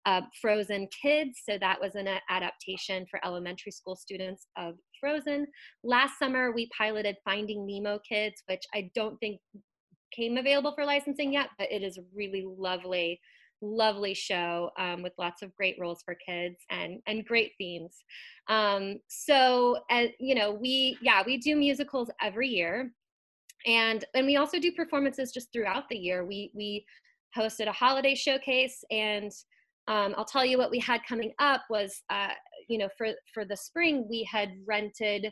uh, 0.05 0.21
Frozen 0.41 0.87
Kids. 1.01 1.41
So 1.47 1.57
that 1.59 1.79
was 1.79 1.95
an 1.95 2.07
adaptation 2.29 3.05
for 3.09 3.23
elementary 3.25 3.71
school 3.71 3.95
students 3.95 4.47
of 4.57 4.75
Frozen. 4.99 5.47
Last 5.83 6.19
summer, 6.19 6.51
we 6.51 6.69
piloted 6.77 7.17
Finding 7.23 7.65
Nemo 7.65 7.99
Kids, 8.07 8.41
which 8.47 8.63
I 8.73 8.89
don't 8.95 9.17
think 9.19 9.39
came 10.13 10.37
available 10.37 10.73
for 10.75 10.85
licensing 10.85 11.33
yet, 11.33 11.49
but 11.57 11.71
it 11.71 11.83
is 11.83 11.97
a 11.97 12.03
really 12.15 12.45
lovely, 12.45 13.19
lovely 13.61 14.13
show 14.13 14.69
um, 14.77 15.01
with 15.01 15.13
lots 15.17 15.41
of 15.41 15.55
great 15.55 15.75
roles 15.79 16.03
for 16.03 16.15
kids 16.25 16.57
and 16.69 16.99
and 17.07 17.25
great 17.25 17.51
themes. 17.57 17.97
Um, 18.47 18.99
so, 19.07 19.79
uh, 19.89 20.05
you 20.19 20.35
know, 20.35 20.51
we 20.51 20.97
yeah 21.01 21.23
we 21.25 21.37
do 21.37 21.55
musicals 21.55 22.09
every 22.21 22.49
year, 22.49 22.91
and 23.65 24.05
and 24.13 24.25
we 24.25 24.35
also 24.35 24.59
do 24.59 24.71
performances 24.71 25.31
just 25.31 25.51
throughout 25.51 25.85
the 25.89 25.97
year. 25.97 26.25
We 26.25 26.51
we 26.53 26.85
hosted 27.35 27.67
a 27.67 27.71
holiday 27.71 28.15
showcase 28.15 28.83
and 28.91 29.31
um, 29.87 30.13
I'll 30.17 30.25
tell 30.25 30.45
you 30.45 30.57
what 30.57 30.71
we 30.71 30.79
had 30.79 31.01
coming 31.07 31.33
up 31.39 31.61
was, 31.69 32.01
uh, 32.09 32.29
you 32.69 32.77
know, 32.77 32.89
for 32.97 33.09
for 33.33 33.45
the 33.45 33.57
spring 33.57 34.07
we 34.09 34.23
had 34.23 34.49
rented, 34.65 35.31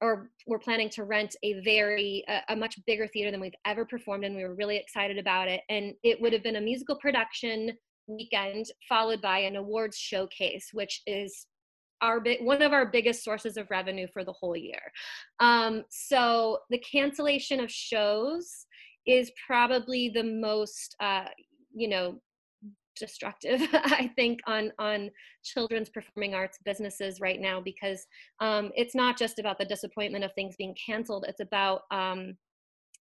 or 0.00 0.30
we're 0.46 0.58
planning 0.58 0.90
to 0.90 1.04
rent 1.04 1.34
a 1.42 1.60
very 1.62 2.24
a, 2.48 2.56
much 2.56 2.78
bigger 2.86 3.06
theater 3.06 3.30
than 3.30 3.40
we've 3.40 3.52
ever 3.64 3.84
performed 3.84 4.24
in. 4.24 4.36
We 4.36 4.44
were 4.44 4.54
really 4.54 4.76
excited 4.76 5.18
about 5.18 5.48
it, 5.48 5.62
and 5.68 5.94
it 6.02 6.20
would 6.20 6.32
have 6.32 6.42
been 6.42 6.56
a 6.56 6.60
musical 6.60 6.96
production 6.96 7.72
weekend 8.06 8.66
followed 8.88 9.22
by 9.22 9.38
an 9.38 9.56
awards 9.56 9.96
showcase, 9.96 10.70
which 10.72 11.02
is 11.06 11.46
our 12.02 12.22
one 12.40 12.62
of 12.62 12.72
our 12.72 12.86
biggest 12.86 13.24
sources 13.24 13.56
of 13.56 13.70
revenue 13.70 14.06
for 14.12 14.24
the 14.24 14.32
whole 14.32 14.56
year. 14.56 14.92
Um, 15.38 15.84
so 15.90 16.58
the 16.70 16.78
cancellation 16.78 17.60
of 17.60 17.70
shows 17.70 18.66
is 19.06 19.32
probably 19.46 20.10
the 20.10 20.24
most, 20.24 20.96
uh, 21.00 21.24
you 21.74 21.88
know, 21.88 22.20
destructive 22.96 23.60
i 23.72 24.10
think 24.16 24.40
on 24.46 24.72
on 24.78 25.10
children's 25.44 25.88
performing 25.88 26.34
arts 26.34 26.58
businesses 26.64 27.20
right 27.20 27.40
now 27.40 27.60
because 27.60 28.06
um, 28.40 28.70
it's 28.74 28.94
not 28.94 29.18
just 29.18 29.38
about 29.38 29.58
the 29.58 29.64
disappointment 29.64 30.24
of 30.24 30.32
things 30.34 30.54
being 30.56 30.74
canceled. 30.74 31.24
It's 31.28 31.40
about 31.40 31.82
um, 31.90 32.36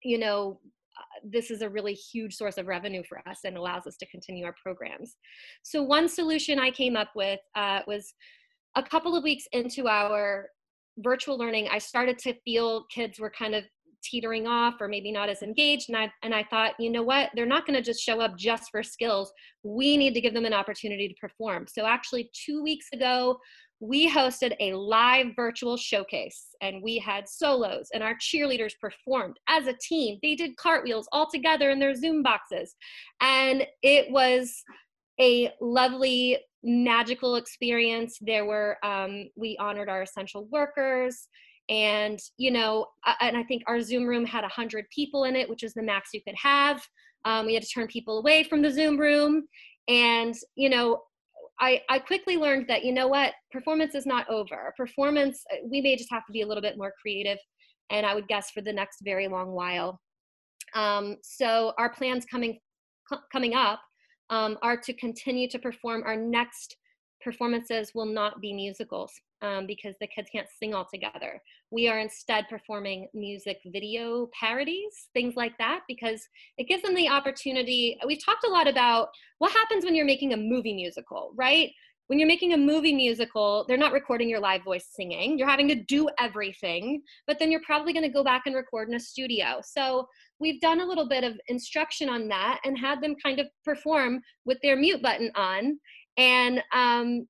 you 0.03 0.17
know 0.17 0.59
uh, 0.97 1.19
this 1.23 1.51
is 1.51 1.61
a 1.61 1.69
really 1.69 1.93
huge 1.93 2.35
source 2.35 2.57
of 2.57 2.67
revenue 2.67 3.03
for 3.07 3.19
us 3.27 3.39
and 3.45 3.57
allows 3.57 3.85
us 3.87 3.97
to 3.97 4.05
continue 4.07 4.45
our 4.45 4.55
programs. 4.61 5.17
So 5.63 5.83
one 5.83 6.07
solution 6.09 6.59
i 6.59 6.71
came 6.71 6.95
up 6.95 7.09
with 7.15 7.39
uh, 7.55 7.81
was 7.87 8.13
a 8.75 8.83
couple 8.83 9.15
of 9.15 9.23
weeks 9.23 9.45
into 9.53 9.87
our 9.87 10.49
virtual 10.99 11.37
learning 11.37 11.67
i 11.71 11.77
started 11.77 12.17
to 12.17 12.33
feel 12.43 12.85
kids 12.91 13.19
were 13.19 13.29
kind 13.29 13.53
of 13.53 13.63
teetering 14.03 14.47
off 14.47 14.75
or 14.79 14.87
maybe 14.87 15.11
not 15.11 15.29
as 15.29 15.41
engaged 15.41 15.89
and 15.89 15.97
I 15.97 16.11
and 16.23 16.33
I 16.33 16.43
thought, 16.43 16.73
you 16.79 16.89
know 16.89 17.03
what? 17.03 17.29
They're 17.35 17.45
not 17.45 17.65
going 17.65 17.75
to 17.75 17.81
just 17.81 18.01
show 18.01 18.19
up 18.21 18.37
just 18.37 18.69
for 18.71 18.83
skills. 18.83 19.31
We 19.63 19.97
need 19.97 20.13
to 20.13 20.21
give 20.21 20.33
them 20.33 20.45
an 20.45 20.53
opportunity 20.53 21.07
to 21.07 21.15
perform. 21.19 21.65
So 21.67 21.85
actually 21.85 22.29
2 22.45 22.63
weeks 22.63 22.87
ago, 22.93 23.37
we 23.79 24.09
hosted 24.09 24.55
a 24.59 24.73
live 24.73 25.27
virtual 25.35 25.77
showcase 25.77 26.47
and 26.61 26.81
we 26.81 26.97
had 26.97 27.29
solos 27.29 27.89
and 27.93 28.01
our 28.01 28.15
cheerleaders 28.15 28.73
performed 28.81 29.37
as 29.47 29.67
a 29.67 29.75
team. 29.79 30.17
They 30.23 30.35
did 30.35 30.57
cartwheels 30.57 31.07
all 31.11 31.29
together 31.29 31.69
in 31.69 31.79
their 31.79 31.93
Zoom 31.93 32.23
boxes. 32.23 32.75
And 33.21 33.67
it 33.83 34.11
was 34.11 34.63
a 35.19 35.51
lovely 35.61 36.39
magical 36.63 37.35
experience. 37.35 38.17
There 38.19 38.45
were, 38.45 38.77
um, 38.83 39.29
we 39.35 39.57
honored 39.59 39.89
our 39.89 40.01
essential 40.01 40.47
workers 40.51 41.27
and 41.69 42.19
you 42.37 42.51
know 42.51 42.85
and 43.19 43.35
i 43.35 43.43
think 43.43 43.63
our 43.67 43.81
zoom 43.81 44.05
room 44.05 44.25
had 44.25 44.41
100 44.41 44.85
people 44.89 45.25
in 45.25 45.35
it 45.35 45.49
which 45.49 45.63
is 45.63 45.73
the 45.73 45.83
max 45.83 46.09
you 46.13 46.21
could 46.21 46.35
have. 46.41 46.85
Um, 47.25 47.45
we 47.45 47.55
had 47.55 47.63
to 47.63 47.69
turn 47.69 47.87
people 47.87 48.19
away 48.19 48.43
from 48.43 48.61
the 48.61 48.71
zoom 48.71 48.97
room. 48.97 49.47
And 49.87 50.35
you 50.55 50.69
know 50.69 51.01
I, 51.59 51.81
I 51.89 51.97
quickly 51.97 52.37
learned 52.37 52.67
that 52.67 52.85
you 52.85 52.93
know 52.93 53.07
what? 53.07 53.33
Performance 53.51 53.95
is 53.95 54.05
not 54.05 54.29
over. 54.29 54.73
Performance 54.77 55.43
uh, 55.51 55.57
we 55.69 55.81
may 55.81 55.95
just 55.95 56.11
have 56.11 56.25
to 56.27 56.31
be 56.31 56.41
a 56.41 56.47
little 56.47 56.61
bit 56.61 56.77
more 56.77 56.93
creative 57.01 57.39
and 57.89 58.05
i 58.05 58.13
would 58.13 58.27
guess 58.27 58.51
for 58.51 58.61
the 58.61 58.73
next 58.73 58.99
very 59.03 59.27
long 59.27 59.51
while. 59.51 59.99
Um, 60.73 61.17
so 61.21 61.73
our 61.77 61.89
plans 61.89 62.25
coming 62.25 62.59
coming 63.31 63.55
up 63.55 63.79
um, 64.29 64.57
are 64.61 64.77
to 64.77 64.93
continue 64.93 65.49
to 65.49 65.59
perform. 65.59 66.03
Our 66.05 66.17
next 66.17 66.77
performances 67.21 67.91
will 67.95 68.05
not 68.05 68.41
be 68.41 68.53
musicals 68.53 69.11
um, 69.41 69.67
because 69.67 69.95
the 69.99 70.07
kids 70.07 70.29
can't 70.31 70.47
sing 70.59 70.73
all 70.73 70.87
together. 70.91 71.41
We 71.71 71.87
are 71.87 71.99
instead 71.99 72.47
performing 72.49 73.07
music 73.13 73.59
video 73.65 74.29
parodies, 74.39 75.09
things 75.13 75.35
like 75.35 75.57
that, 75.57 75.81
because 75.87 76.21
it 76.57 76.67
gives 76.67 76.83
them 76.83 76.95
the 76.95 77.09
opportunity. 77.09 77.97
We've 78.05 78.23
talked 78.23 78.45
a 78.45 78.51
lot 78.51 78.67
about 78.67 79.09
what 79.39 79.51
happens 79.51 79.85
when 79.85 79.95
you're 79.95 80.05
making 80.05 80.33
a 80.33 80.37
movie 80.37 80.73
musical, 80.73 81.31
right? 81.35 81.71
When 82.07 82.19
you're 82.19 82.27
making 82.27 82.53
a 82.53 82.57
movie 82.57 82.95
musical, 82.95 83.65
they're 83.67 83.75
not 83.75 83.91
recording 83.91 84.29
your 84.29 84.39
live 84.39 84.63
voice 84.63 84.87
singing. 84.95 85.37
You're 85.37 85.49
having 85.49 85.67
to 85.67 85.75
do 85.75 86.07
everything, 86.19 87.01
but 87.27 87.37
then 87.37 87.51
you're 87.51 87.61
probably 87.65 87.91
going 87.91 88.05
to 88.05 88.09
go 88.09 88.23
back 88.23 88.43
and 88.45 88.55
record 88.55 88.87
in 88.87 88.95
a 88.95 88.99
studio. 88.99 89.59
So 89.61 90.07
we've 90.39 90.61
done 90.61 90.79
a 90.79 90.85
little 90.85 91.09
bit 91.09 91.25
of 91.25 91.33
instruction 91.49 92.07
on 92.07 92.29
that 92.29 92.61
and 92.63 92.77
had 92.77 93.01
them 93.01 93.15
kind 93.21 93.41
of 93.41 93.47
perform 93.65 94.21
with 94.45 94.57
their 94.63 94.77
mute 94.77 95.01
button 95.01 95.31
on 95.35 95.77
and 96.17 96.63
um, 96.73 97.27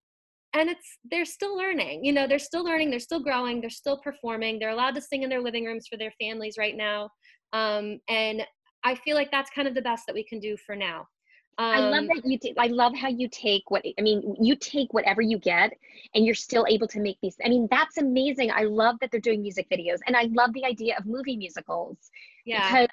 and 0.53 0.69
it's 0.69 0.97
they're 1.09 1.25
still 1.25 1.57
learning 1.57 2.03
you 2.03 2.11
know 2.11 2.27
they're 2.27 2.39
still 2.39 2.63
learning 2.63 2.89
they're 2.89 2.99
still 2.99 3.21
growing 3.21 3.61
they're 3.61 3.69
still 3.69 3.97
performing 3.97 4.59
they're 4.59 4.69
allowed 4.69 4.95
to 4.95 5.01
sing 5.01 5.23
in 5.23 5.29
their 5.29 5.41
living 5.41 5.65
rooms 5.65 5.87
for 5.87 5.97
their 5.97 6.13
families 6.19 6.55
right 6.57 6.75
now 6.75 7.09
um, 7.53 7.99
and 8.09 8.43
i 8.83 8.95
feel 8.95 9.15
like 9.15 9.31
that's 9.31 9.49
kind 9.51 9.67
of 9.67 9.75
the 9.75 9.81
best 9.81 10.05
that 10.07 10.15
we 10.15 10.23
can 10.23 10.39
do 10.39 10.55
for 10.65 10.75
now 10.75 11.05
um, 11.59 11.65
I 11.65 11.79
love 11.79 12.01
um, 12.01 12.07
that 12.07 12.21
you. 12.23 12.37
T- 12.37 12.53
I 12.55 12.67
love 12.67 12.95
how 12.95 13.07
you 13.07 13.27
take 13.27 13.63
what 13.71 13.83
I 13.97 14.01
mean. 14.03 14.35
You 14.39 14.55
take 14.55 14.93
whatever 14.93 15.23
you 15.23 15.39
get, 15.39 15.73
and 16.13 16.23
you're 16.23 16.35
still 16.35 16.67
able 16.69 16.87
to 16.89 16.99
make 16.99 17.17
these. 17.23 17.35
I 17.43 17.49
mean, 17.49 17.67
that's 17.71 17.97
amazing. 17.97 18.51
I 18.51 18.65
love 18.65 18.97
that 19.01 19.09
they're 19.09 19.19
doing 19.19 19.41
music 19.41 19.67
videos, 19.71 19.97
and 20.05 20.15
I 20.15 20.29
love 20.33 20.53
the 20.53 20.63
idea 20.63 20.95
of 20.99 21.07
movie 21.07 21.35
musicals. 21.35 21.97
Yeah. 22.45 22.61
Because 22.61 22.87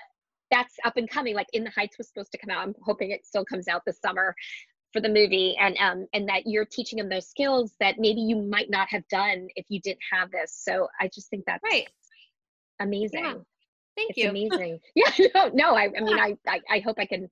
that's 0.50 0.76
up 0.84 0.96
and 0.96 1.11
coming. 1.11 1.34
Like 1.34 1.49
In 1.52 1.64
the 1.64 1.70
Heights 1.70 1.99
was 1.99 2.08
supposed 2.08 2.32
to 2.32 2.38
come 2.38 2.49
out. 2.49 2.62
I'm 2.62 2.75
hoping 2.82 3.11
it 3.11 3.26
still 3.26 3.44
comes 3.44 3.68
out 3.68 3.83
this 3.85 3.98
summer 4.00 4.35
for 4.94 5.00
the 5.00 5.09
movie 5.09 5.57
and 5.61 5.76
um 5.78 6.07
and 6.14 6.28
that 6.28 6.46
you're 6.46 6.64
teaching 6.64 6.98
them 6.98 7.09
those 7.09 7.28
skills 7.28 7.72
that 7.80 7.98
maybe 7.98 8.20
you 8.20 8.37
might 8.37 8.70
not 8.70 8.88
have 8.88 9.07
done 9.09 9.48
if 9.57 9.66
you 9.68 9.80
didn't 9.80 9.98
have 10.11 10.30
this. 10.30 10.57
So 10.57 10.87
i 11.00 11.09
just 11.09 11.28
think 11.28 11.44
that's 11.46 11.64
right. 11.64 11.88
amazing. 12.80 13.24
Yeah. 13.24 13.35
thank 13.96 14.11
it's 14.11 14.18
you. 14.18 14.30
amazing. 14.30 14.78
Yeah 14.94 15.11
no 15.35 15.50
no 15.52 15.74
i, 15.74 15.90
I 15.96 16.00
mean 16.00 16.18
I, 16.18 16.37
I, 16.46 16.61
I 16.70 16.78
hope 16.78 16.96
i 16.98 17.07
can 17.07 17.28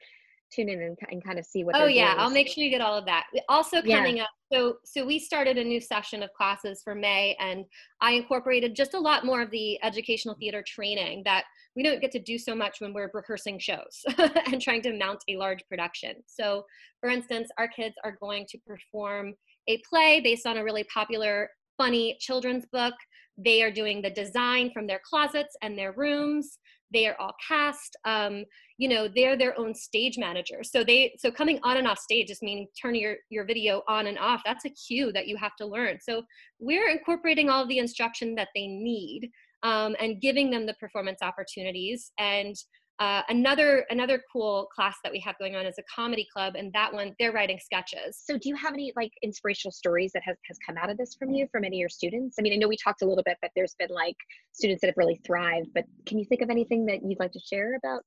tune 0.55 0.69
in 0.69 0.83
and, 0.83 0.99
and 1.11 1.25
kind 1.25 1.39
of 1.39 1.47
see 1.47 1.65
what 1.65 1.75
oh 1.77 1.87
yeah 1.87 2.15
i'll 2.19 2.31
make 2.31 2.49
sure 2.49 2.63
you 2.63 2.71
get 2.71 2.81
all 2.81 2.97
of 2.97 3.07
that. 3.07 3.25
Also 3.49 3.81
coming 3.83 4.19
yeah. 4.19 4.25
up 4.25 4.31
so 4.53 4.77
so 4.85 5.05
we 5.05 5.19
started 5.19 5.59
a 5.59 5.65
new 5.65 5.81
session 5.81 6.23
of 6.23 6.31
classes 6.35 6.81
for 6.83 6.95
may 6.95 7.37
and 7.41 7.65
i 8.01 8.13
incorporated 8.13 8.75
just 8.75 8.95
a 8.95 8.99
lot 8.99 9.25
more 9.25 9.41
of 9.41 9.51
the 9.51 9.83
educational 9.83 10.37
theater 10.39 10.63
training 10.67 11.23
that 11.25 11.45
we 11.75 11.83
don't 11.83 12.01
get 12.01 12.13
to 12.13 12.19
do 12.19 12.39
so 12.39 12.55
much 12.55 12.81
when 12.81 12.93
we're 12.93 13.11
rehearsing 13.13 13.59
shows 13.59 14.05
and 14.19 14.61
trying 14.61 14.83
to 14.83 14.97
mount 14.97 15.25
a 15.29 15.37
large 15.37 15.61
production. 15.69 16.17
So 16.27 16.65
for 17.01 17.09
instance 17.09 17.49
our 17.59 17.69
kids 17.69 17.95
are 18.05 18.17
going 18.21 18.47
to 18.51 18.59
perform 18.67 19.35
a 19.69 19.81
play 19.89 20.21
based 20.21 20.47
on 20.47 20.59
a 20.59 20.65
really 20.65 20.85
popular 20.85 21.49
funny 21.79 22.17
children's 22.21 22.67
book. 22.73 22.95
They 23.39 23.63
are 23.63 23.71
doing 23.71 24.03
the 24.03 24.11
design 24.11 24.71
from 24.75 24.87
their 24.87 25.01
closets 25.09 25.57
and 25.63 25.79
their 25.79 25.93
rooms 25.93 26.59
they 26.93 27.07
are 27.07 27.17
all 27.19 27.35
cast 27.49 27.97
um, 28.05 28.45
you 28.79 28.89
know 28.89 29.07
they're 29.07 29.37
their 29.37 29.59
own 29.59 29.75
stage 29.75 30.19
manager. 30.19 30.63
So 30.63 30.83
they 30.83 31.15
so 31.19 31.31
coming 31.31 31.61
on 31.63 31.77
and 31.77 31.87
off 31.87 31.99
stage 31.99 32.29
just 32.29 32.43
meaning 32.43 32.67
turning 32.81 33.01
your 33.01 33.17
your 33.31 33.45
video 33.45 33.83
on 33.89 34.09
and 34.09 34.19
off. 34.19 34.43
That's 34.45 34.65
a 34.65 34.71
cue 34.71 35.13
that 35.13 35.29
you 35.29 35.37
have 35.37 35.55
to 35.57 35.67
learn. 35.67 35.99
So 36.01 36.23
we're 36.59 36.89
incorporating 36.89 37.49
all 37.49 37.67
the 37.67 37.79
instruction 37.79 38.35
that 38.35 38.49
they 38.55 38.67
need 38.67 39.31
um, 39.63 39.95
and 40.01 40.21
giving 40.21 40.51
them 40.51 40.67
the 40.67 40.75
performance 40.75 41.21
opportunities. 41.23 42.11
And 42.19 42.57
uh, 42.99 43.23
another 43.29 43.87
another 43.91 44.23
cool 44.33 44.69
class 44.75 44.97
that 45.03 45.11
we 45.11 45.19
have 45.21 45.37
going 45.39 45.57
on 45.57 45.67
is 45.67 45.77
a 45.79 45.83
comedy 45.93 46.27
club 46.33 46.55
and 46.57 46.73
that 46.73 46.93
one 46.93 47.15
they're 47.19 47.33
writing 47.33 47.59
sketches. 47.59 48.23
So 48.23 48.39
do 48.39 48.49
you 48.49 48.55
have 48.55 48.75
any 48.75 48.93
like 48.95 49.13
inspirational 49.23 49.73
stories 49.73 50.13
that 50.13 50.23
has, 50.25 50.37
has 50.47 50.59
come 50.65 50.77
out 50.77 50.91
of 50.91 50.99
this 50.99 51.15
from 51.15 51.31
you 51.31 51.49
from 51.51 51.65
any 51.65 51.79
of 51.79 51.81
your 51.81 51.89
students? 51.89 52.37
I 52.39 52.43
mean 52.43 52.53
i 52.53 52.57
know 52.57 52.69
we 52.69 52.77
talked 52.77 53.03
a 53.03 53.07
little 53.07 53.25
bit 53.25 53.39
but 53.41 53.51
there's 53.57 53.75
been 53.79 53.91
like 53.91 54.17
students 54.53 54.83
that 54.83 54.89
have 54.89 54.97
really 54.97 55.21
thrived 55.27 55.69
but 55.75 55.85
can 56.07 56.19
you 56.19 56.25
think 56.25 56.43
of 56.43 56.51
anything 56.51 56.87
that 56.87 57.01
you'd 57.05 57.19
like 57.19 57.33
to 57.33 57.41
share 57.41 57.77
about 57.77 58.03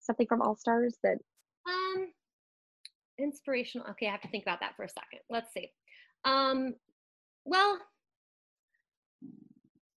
something 0.00 0.26
from 0.26 0.42
all 0.42 0.56
stars 0.56 0.96
that 1.02 1.18
um 1.68 2.08
inspirational 3.18 3.86
okay 3.90 4.06
i 4.06 4.10
have 4.10 4.22
to 4.22 4.28
think 4.28 4.44
about 4.44 4.60
that 4.60 4.74
for 4.76 4.84
a 4.84 4.88
second. 4.88 5.20
Let's 5.28 5.52
see. 5.52 5.70
Um 6.24 6.74
well 7.44 7.78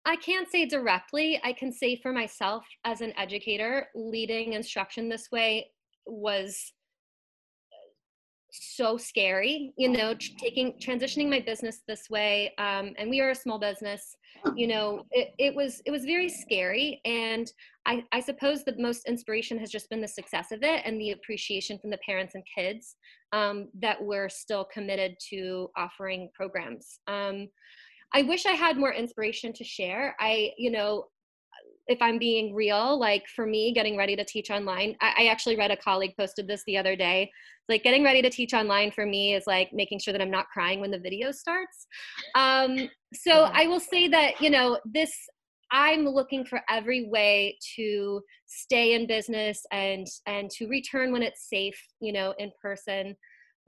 I 0.05 0.15
can't 0.15 0.49
say 0.49 0.65
directly. 0.65 1.39
I 1.43 1.53
can 1.53 1.71
say 1.71 1.95
for 1.95 2.11
myself 2.11 2.65
as 2.85 3.01
an 3.01 3.13
educator, 3.17 3.87
leading 3.93 4.53
instruction 4.53 5.09
this 5.09 5.29
way 5.31 5.69
was 6.07 6.73
so 8.51 8.97
scary 8.97 9.73
you 9.77 9.87
know 9.87 10.13
taking 10.37 10.73
transitioning 10.73 11.29
my 11.29 11.39
business 11.39 11.81
this 11.87 12.09
way 12.09 12.53
um, 12.57 12.93
and 12.97 13.09
we 13.09 13.21
are 13.21 13.29
a 13.29 13.35
small 13.35 13.57
business 13.57 14.15
you 14.55 14.67
know 14.67 15.03
it, 15.11 15.29
it 15.37 15.55
was 15.55 15.81
it 15.85 15.91
was 15.91 16.03
very 16.03 16.27
scary 16.27 16.99
and 17.05 17.51
I, 17.85 18.03
I 18.11 18.19
suppose 18.19 18.63
the 18.63 18.75
most 18.77 19.07
inspiration 19.07 19.57
has 19.59 19.71
just 19.71 19.89
been 19.89 20.01
the 20.01 20.07
success 20.07 20.51
of 20.51 20.63
it 20.63 20.81
and 20.85 20.99
the 20.99 21.11
appreciation 21.11 21.79
from 21.79 21.89
the 21.89 21.99
parents 22.05 22.35
and 22.35 22.43
kids 22.55 22.95
um, 23.33 23.69
that 23.79 24.01
we're 24.01 24.29
still 24.29 24.65
committed 24.65 25.15
to 25.29 25.69
offering 25.77 26.29
programs 26.33 26.99
um, 27.07 27.47
I 28.13 28.23
wish 28.23 28.45
I 28.45 28.51
had 28.51 28.77
more 28.77 28.93
inspiration 28.93 29.53
to 29.53 29.63
share. 29.63 30.15
I, 30.19 30.51
you 30.57 30.71
know, 30.71 31.05
if 31.87 32.01
I'm 32.01 32.19
being 32.19 32.53
real, 32.53 32.99
like 32.99 33.27
for 33.27 33.45
me, 33.45 33.73
getting 33.73 33.97
ready 33.97 34.15
to 34.15 34.23
teach 34.23 34.49
online, 34.49 34.95
I, 35.01 35.13
I, 35.17 35.25
actually 35.27 35.57
read 35.57 35.71
a 35.71 35.77
colleague 35.77 36.13
posted 36.17 36.47
this 36.47 36.63
the 36.65 36.77
other 36.77 36.95
day. 36.95 37.31
Like 37.67 37.83
getting 37.83 38.03
ready 38.03 38.21
to 38.21 38.29
teach 38.29 38.53
online 38.53 38.91
for 38.91 39.05
me 39.05 39.33
is 39.33 39.43
like 39.47 39.73
making 39.73 39.99
sure 39.99 40.11
that 40.11 40.21
I'm 40.21 40.31
not 40.31 40.47
crying 40.49 40.79
when 40.79 40.91
the 40.91 40.99
video 40.99 41.31
starts. 41.31 41.87
Um, 42.35 42.89
so 43.13 43.49
I 43.51 43.67
will 43.67 43.79
say 43.79 44.07
that, 44.09 44.39
you 44.39 44.49
know, 44.49 44.79
this, 44.85 45.11
I'm 45.71 46.05
looking 46.05 46.45
for 46.45 46.61
every 46.69 47.09
way 47.09 47.57
to 47.75 48.21
stay 48.45 48.93
in 48.93 49.07
business 49.07 49.65
and 49.71 50.05
and 50.27 50.49
to 50.51 50.67
return 50.67 51.11
when 51.13 51.23
it's 51.23 51.49
safe, 51.49 51.81
you 52.01 52.11
know, 52.11 52.33
in 52.37 52.51
person 52.61 53.15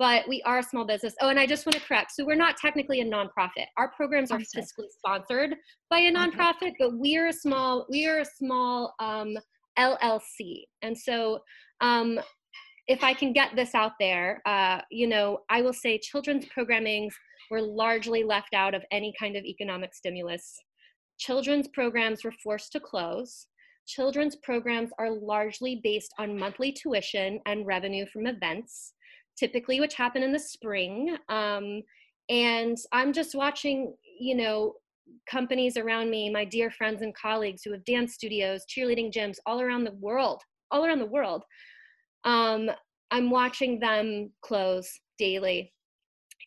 but 0.03 0.27
we 0.27 0.41
are 0.41 0.59
a 0.59 0.63
small 0.63 0.83
business. 0.83 1.15
Oh, 1.21 1.29
and 1.29 1.39
I 1.39 1.47
just 1.47 1.65
want 1.65 1.77
to 1.77 1.81
correct. 1.81 2.11
So 2.11 2.25
we're 2.25 2.35
not 2.35 2.57
technically 2.57 2.99
a 2.99 3.05
nonprofit. 3.05 3.67
Our 3.77 3.89
programs 3.95 4.31
are 4.31 4.39
fiscally 4.39 4.89
sponsored 4.97 5.55
by 5.89 5.99
a 5.99 6.11
nonprofit, 6.11 6.73
but 6.77 6.99
we 6.99 7.15
are 7.15 7.27
a 7.27 7.33
small 7.33 7.85
we 7.89 8.05
are 8.05 8.19
a 8.19 8.25
small 8.25 8.93
um, 8.99 9.37
LLC. 9.79 10.63
And 10.81 10.97
so 10.97 11.39
um, 11.79 12.19
if 12.89 13.01
I 13.01 13.13
can 13.13 13.31
get 13.31 13.55
this 13.55 13.73
out 13.75 13.93
there, 13.97 14.41
uh, 14.45 14.81
you 14.91 15.07
know, 15.07 15.39
I 15.49 15.61
will 15.61 15.71
say 15.71 15.97
children's 15.99 16.47
programmings 16.47 17.13
were 17.49 17.61
largely 17.61 18.25
left 18.25 18.53
out 18.53 18.73
of 18.73 18.83
any 18.91 19.13
kind 19.17 19.37
of 19.37 19.45
economic 19.45 19.95
stimulus. 19.95 20.59
Children's 21.17 21.69
programs 21.69 22.25
were 22.25 22.33
forced 22.43 22.73
to 22.73 22.81
close. 22.81 23.47
Children's 23.87 24.35
programs 24.35 24.89
are 24.99 25.11
largely 25.11 25.79
based 25.81 26.13
on 26.19 26.37
monthly 26.37 26.73
tuition 26.73 27.39
and 27.45 27.65
revenue 27.65 28.05
from 28.11 28.27
events 28.27 28.95
typically, 29.37 29.79
which 29.79 29.95
happen 29.95 30.23
in 30.23 30.31
the 30.31 30.39
spring. 30.39 31.17
Um, 31.29 31.81
and 32.29 32.77
I'm 32.91 33.13
just 33.13 33.35
watching, 33.35 33.93
you 34.19 34.35
know, 34.35 34.75
companies 35.29 35.77
around 35.77 36.09
me, 36.09 36.29
my 36.29 36.45
dear 36.45 36.71
friends 36.71 37.01
and 37.01 37.15
colleagues 37.15 37.61
who 37.63 37.71
have 37.71 37.85
dance 37.85 38.13
studios, 38.13 38.65
cheerleading 38.65 39.11
gyms 39.11 39.37
all 39.45 39.61
around 39.61 39.83
the 39.83 39.95
world, 39.99 40.41
all 40.71 40.85
around 40.85 40.99
the 40.99 41.05
world. 41.05 41.43
Um, 42.23 42.69
I'm 43.11 43.29
watching 43.29 43.79
them 43.79 44.31
close 44.41 44.89
daily 45.19 45.73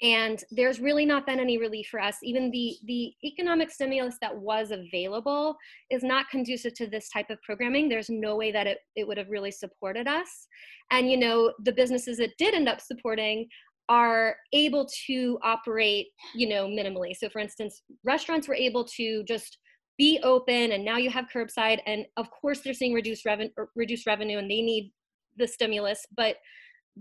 and 0.02 0.42
there's 0.50 0.80
really 0.80 1.06
not 1.06 1.26
been 1.26 1.40
any 1.40 1.58
relief 1.58 1.88
for 1.90 2.00
us. 2.00 2.18
Even 2.22 2.50
the 2.50 2.76
the 2.84 3.12
economic 3.24 3.70
stimulus 3.70 4.16
that 4.20 4.36
was 4.36 4.70
available 4.70 5.56
is 5.90 6.02
not 6.02 6.28
conducive 6.30 6.74
to 6.74 6.86
this 6.86 7.08
type 7.08 7.30
of 7.30 7.40
programming. 7.42 7.88
There's 7.88 8.10
no 8.10 8.36
way 8.36 8.52
that 8.52 8.66
it, 8.66 8.78
it 8.94 9.06
would 9.06 9.16
have 9.16 9.30
really 9.30 9.50
supported 9.50 10.06
us. 10.06 10.48
And 10.90 11.10
you 11.10 11.16
know 11.16 11.52
the 11.64 11.72
businesses 11.72 12.18
that 12.18 12.36
did 12.38 12.54
end 12.54 12.68
up 12.68 12.80
supporting 12.80 13.48
are 13.88 14.36
able 14.52 14.88
to 15.06 15.38
operate 15.42 16.08
you 16.34 16.48
know 16.48 16.66
minimally. 16.66 17.16
So 17.16 17.28
for 17.28 17.38
instance 17.38 17.82
restaurants 18.04 18.48
were 18.48 18.54
able 18.54 18.84
to 18.96 19.24
just 19.24 19.58
be 19.96 20.20
open 20.22 20.72
and 20.72 20.84
now 20.84 20.98
you 20.98 21.08
have 21.08 21.26
curbside 21.34 21.80
and 21.86 22.04
of 22.18 22.30
course 22.30 22.60
they're 22.60 22.74
seeing 22.74 22.92
reduced 22.92 23.24
revenue 23.24 23.48
reduced 23.74 24.06
revenue 24.06 24.36
and 24.36 24.50
they 24.50 24.60
need 24.60 24.92
the 25.36 25.48
stimulus. 25.48 26.04
But 26.14 26.36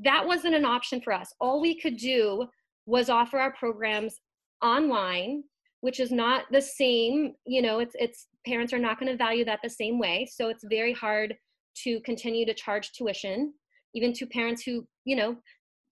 that 0.04 0.26
wasn't 0.26 0.56
an 0.56 0.66
option 0.66 1.02
for 1.02 1.14
us. 1.14 1.34
All 1.40 1.62
we 1.62 1.80
could 1.80 1.98
do 1.98 2.48
was 2.86 3.10
offer 3.10 3.40
our 3.40 3.54
programs 3.54 4.20
online 4.62 5.44
which 5.82 6.00
is 6.00 6.12
not 6.12 6.46
the 6.52 6.62
same 6.62 7.34
you 7.46 7.62
know 7.62 7.80
it's 7.80 7.96
it's 8.00 8.28
parents 8.46 8.74
are 8.74 8.80
not 8.80 9.00
going 9.00 9.12
to 9.12 9.18
value 9.18 9.44
that 9.46 9.60
the 9.64 9.70
same 9.70 10.00
way. 10.00 10.28
So 10.32 10.50
it's 10.50 10.64
very 10.70 10.94
hard 10.94 11.36
to 11.84 12.00
continue 12.02 12.46
to 12.46 12.54
charge 12.54 12.92
tuition 12.94 13.54
even 13.94 14.14
to 14.14 14.26
parents 14.26 14.64
who 14.64 14.86
you 15.04 15.16
know 15.16 15.36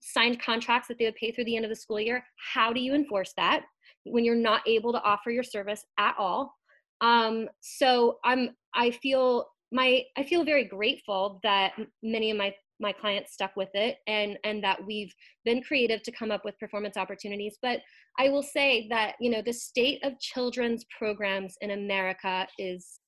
signed 0.00 0.40
contracts 0.40 0.88
that 0.88 0.98
they 0.98 1.06
would 1.06 1.14
pay 1.14 1.32
through 1.32 1.44
the 1.44 1.56
end 1.56 1.64
of 1.64 1.70
the 1.70 1.76
school 1.76 2.00
year. 2.00 2.24
How 2.52 2.72
do 2.72 2.80
you 2.80 2.94
enforce 2.94 3.32
that 3.36 3.64
when 4.04 4.24
you're 4.24 4.34
not 4.34 4.66
able 4.66 4.92
to 4.92 5.02
offer 5.02 5.30
your 5.30 5.42
service 5.42 5.84
at 5.98 6.14
all? 6.18 6.54
Um, 7.00 7.48
so 7.60 8.18
i'm 8.24 8.50
i 8.74 8.90
feel 8.90 9.46
my 9.72 10.02
i 10.16 10.22
feel 10.22 10.44
very 10.44 10.64
grateful 10.64 11.40
that 11.42 11.72
many 12.02 12.30
of 12.30 12.36
my 12.36 12.54
my 12.80 12.92
clients 12.92 13.32
stuck 13.32 13.56
with 13.56 13.70
it 13.74 13.98
and 14.06 14.38
and 14.44 14.62
that 14.62 14.84
we've 14.84 15.14
been 15.44 15.62
creative 15.62 16.02
to 16.02 16.12
come 16.12 16.30
up 16.30 16.44
with 16.44 16.58
performance 16.58 16.96
opportunities. 16.96 17.56
But 17.62 17.80
i 18.18 18.28
will 18.28 18.42
say 18.42 18.86
that 18.90 19.14
you 19.20 19.30
know 19.30 19.42
the 19.42 19.52
state 19.52 20.04
of 20.04 20.18
children's 20.20 20.84
programs 20.96 21.56
in 21.60 21.70
america 21.70 22.46
is 22.58 23.00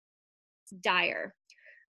dire. 0.82 1.34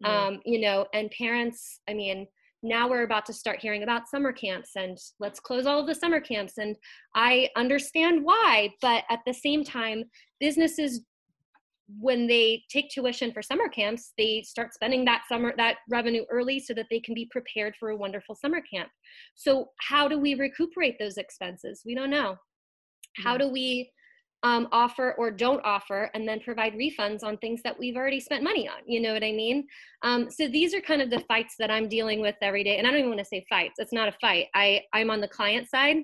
Mm. 0.03 0.09
um, 0.09 0.39
you 0.45 0.59
know 0.59 0.85
and 0.93 1.09
parents 1.11 1.79
i 1.89 1.93
mean 1.93 2.27
now 2.63 2.89
we're 2.89 3.03
about 3.03 3.25
to 3.25 3.33
start 3.33 3.59
hearing 3.59 3.83
about 3.83 4.07
summer 4.07 4.31
camps 4.31 4.71
and 4.75 4.97
let's 5.19 5.39
close 5.39 5.67
all 5.67 5.79
of 5.79 5.87
the 5.87 5.95
summer 5.95 6.19
camps. 6.19 6.57
And 6.57 6.75
i 7.15 7.49
understand 7.55 8.23
why 8.23 8.73
but 8.81 9.03
at 9.09 9.19
the 9.25 9.33
same 9.33 9.63
time 9.63 10.03
businesses 10.39 11.01
when 11.99 12.27
they 12.27 12.63
take 12.69 12.89
tuition 12.89 13.31
for 13.31 13.41
summer 13.41 13.69
camps, 13.69 14.13
they 14.17 14.41
start 14.41 14.73
spending 14.73 15.05
that 15.05 15.23
summer 15.29 15.53
that 15.57 15.77
revenue 15.89 16.25
early 16.29 16.59
so 16.59 16.73
that 16.73 16.87
they 16.89 16.99
can 16.99 17.13
be 17.13 17.29
prepared 17.31 17.75
for 17.79 17.89
a 17.89 17.95
wonderful 17.95 18.35
summer 18.35 18.61
camp. 18.61 18.89
So 19.35 19.69
how 19.79 20.07
do 20.07 20.19
we 20.19 20.35
recuperate 20.35 20.99
those 20.99 21.17
expenses? 21.17 21.83
We 21.85 21.95
don't 21.95 22.09
know. 22.09 22.37
How 23.15 23.35
mm. 23.35 23.39
do 23.39 23.47
we 23.49 23.91
um, 24.43 24.67
offer 24.71 25.15
or 25.17 25.31
don't 25.31 25.61
offer 25.63 26.11
and 26.13 26.27
then 26.27 26.39
provide 26.39 26.73
refunds 26.73 27.23
on 27.23 27.37
things 27.37 27.61
that 27.63 27.77
we've 27.77 27.95
already 27.95 28.19
spent 28.19 28.43
money 28.43 28.67
on 28.67 28.77
you 28.85 29.01
know 29.01 29.11
what 29.11 29.23
i 29.23 29.31
mean 29.31 29.65
um, 30.03 30.29
so 30.29 30.47
these 30.47 30.75
are 30.75 30.81
kind 30.81 31.01
of 31.01 31.09
the 31.09 31.21
fights 31.21 31.55
that 31.57 31.71
i'm 31.71 31.89
dealing 31.89 32.21
with 32.21 32.35
every 32.43 32.63
day 32.63 32.77
and 32.77 32.85
i 32.85 32.91
don't 32.91 32.99
even 32.99 33.09
want 33.09 33.19
to 33.19 33.25
say 33.25 33.43
fights 33.49 33.75
it's 33.79 33.91
not 33.91 34.07
a 34.07 34.11
fight 34.21 34.45
i 34.53 34.79
i'm 34.93 35.09
on 35.09 35.21
the 35.21 35.27
client 35.27 35.67
side 35.67 35.97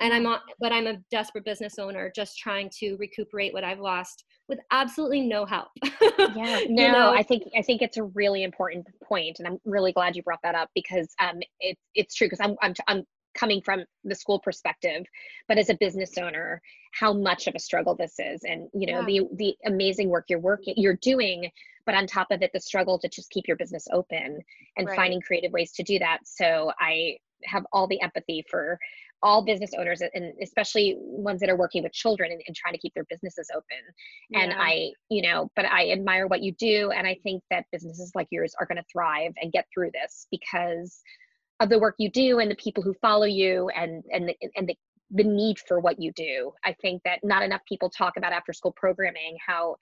and 0.00 0.12
i'm 0.12 0.26
on 0.26 0.38
but 0.60 0.72
i'm 0.72 0.86
a 0.86 0.96
desperate 1.10 1.44
business 1.44 1.78
owner 1.78 2.12
just 2.14 2.38
trying 2.38 2.70
to 2.70 2.96
recuperate 2.96 3.52
what 3.52 3.64
i've 3.64 3.80
lost 3.80 4.24
with 4.48 4.58
absolutely 4.70 5.22
no 5.22 5.44
help. 5.44 5.68
yeah, 6.02 6.34
no, 6.34 6.58
you 6.68 6.92
know? 6.92 7.12
I 7.12 7.22
think 7.22 7.44
I 7.56 7.62
think 7.62 7.82
it's 7.82 7.96
a 7.96 8.04
really 8.04 8.42
important 8.42 8.86
point, 9.02 9.38
and 9.38 9.48
I'm 9.48 9.58
really 9.64 9.92
glad 9.92 10.16
you 10.16 10.22
brought 10.22 10.42
that 10.42 10.54
up 10.54 10.70
because 10.74 11.08
um, 11.20 11.40
it's 11.60 11.80
it's 11.94 12.14
true 12.14 12.26
because 12.26 12.40
I'm 12.40 12.56
I'm 12.62 12.74
I'm 12.88 13.04
coming 13.34 13.60
from 13.62 13.84
the 14.04 14.14
school 14.14 14.38
perspective, 14.38 15.04
but 15.48 15.58
as 15.58 15.68
a 15.68 15.74
business 15.74 16.16
owner, 16.18 16.60
how 16.92 17.12
much 17.12 17.46
of 17.46 17.54
a 17.54 17.58
struggle 17.58 17.96
this 17.96 18.14
is, 18.18 18.42
and 18.44 18.68
you 18.74 18.92
know 18.92 19.00
yeah. 19.00 19.06
the 19.06 19.28
the 19.36 19.56
amazing 19.66 20.08
work 20.08 20.26
you're 20.28 20.38
working 20.38 20.74
you're 20.76 20.98
doing, 21.00 21.50
but 21.86 21.94
on 21.94 22.06
top 22.06 22.28
of 22.30 22.42
it, 22.42 22.50
the 22.52 22.60
struggle 22.60 22.98
to 22.98 23.08
just 23.08 23.30
keep 23.30 23.48
your 23.48 23.56
business 23.56 23.86
open 23.92 24.40
and 24.76 24.86
right. 24.86 24.96
finding 24.96 25.20
creative 25.20 25.52
ways 25.52 25.72
to 25.72 25.82
do 25.82 25.98
that. 25.98 26.18
So 26.24 26.70
I 26.78 27.16
have 27.44 27.64
all 27.72 27.86
the 27.86 28.00
empathy 28.00 28.44
for 28.50 28.78
all 29.24 29.42
business 29.42 29.70
owners 29.76 30.02
and 30.02 30.34
especially 30.42 30.96
ones 30.98 31.40
that 31.40 31.48
are 31.48 31.56
working 31.56 31.82
with 31.82 31.92
children 31.92 32.30
and, 32.30 32.42
and 32.46 32.54
trying 32.54 32.74
to 32.74 32.78
keep 32.78 32.92
their 32.94 33.06
businesses 33.08 33.50
open 33.56 33.78
yeah. 34.28 34.40
and 34.40 34.52
i 34.52 34.90
you 35.08 35.22
know 35.22 35.50
but 35.56 35.64
i 35.64 35.90
admire 35.90 36.26
what 36.26 36.42
you 36.42 36.52
do 36.58 36.90
and 36.90 37.06
i 37.06 37.16
think 37.22 37.42
that 37.50 37.64
businesses 37.72 38.12
like 38.14 38.28
yours 38.30 38.54
are 38.60 38.66
going 38.66 38.76
to 38.76 38.84
thrive 38.92 39.32
and 39.40 39.50
get 39.50 39.66
through 39.72 39.90
this 39.92 40.26
because 40.30 41.02
of 41.60 41.70
the 41.70 41.78
work 41.78 41.94
you 41.98 42.10
do 42.10 42.38
and 42.38 42.50
the 42.50 42.56
people 42.56 42.82
who 42.82 42.94
follow 43.00 43.24
you 43.26 43.68
and 43.70 44.04
and 44.12 44.28
the, 44.28 44.36
and 44.56 44.68
the 44.68 44.76
the 45.10 45.24
need 45.24 45.58
for 45.66 45.80
what 45.80 46.00
you 46.00 46.12
do 46.12 46.52
i 46.64 46.72
think 46.82 47.00
that 47.04 47.18
not 47.22 47.42
enough 47.42 47.62
people 47.66 47.88
talk 47.88 48.16
about 48.18 48.32
after 48.32 48.52
school 48.52 48.74
programming 48.76 49.36
how 49.44 49.74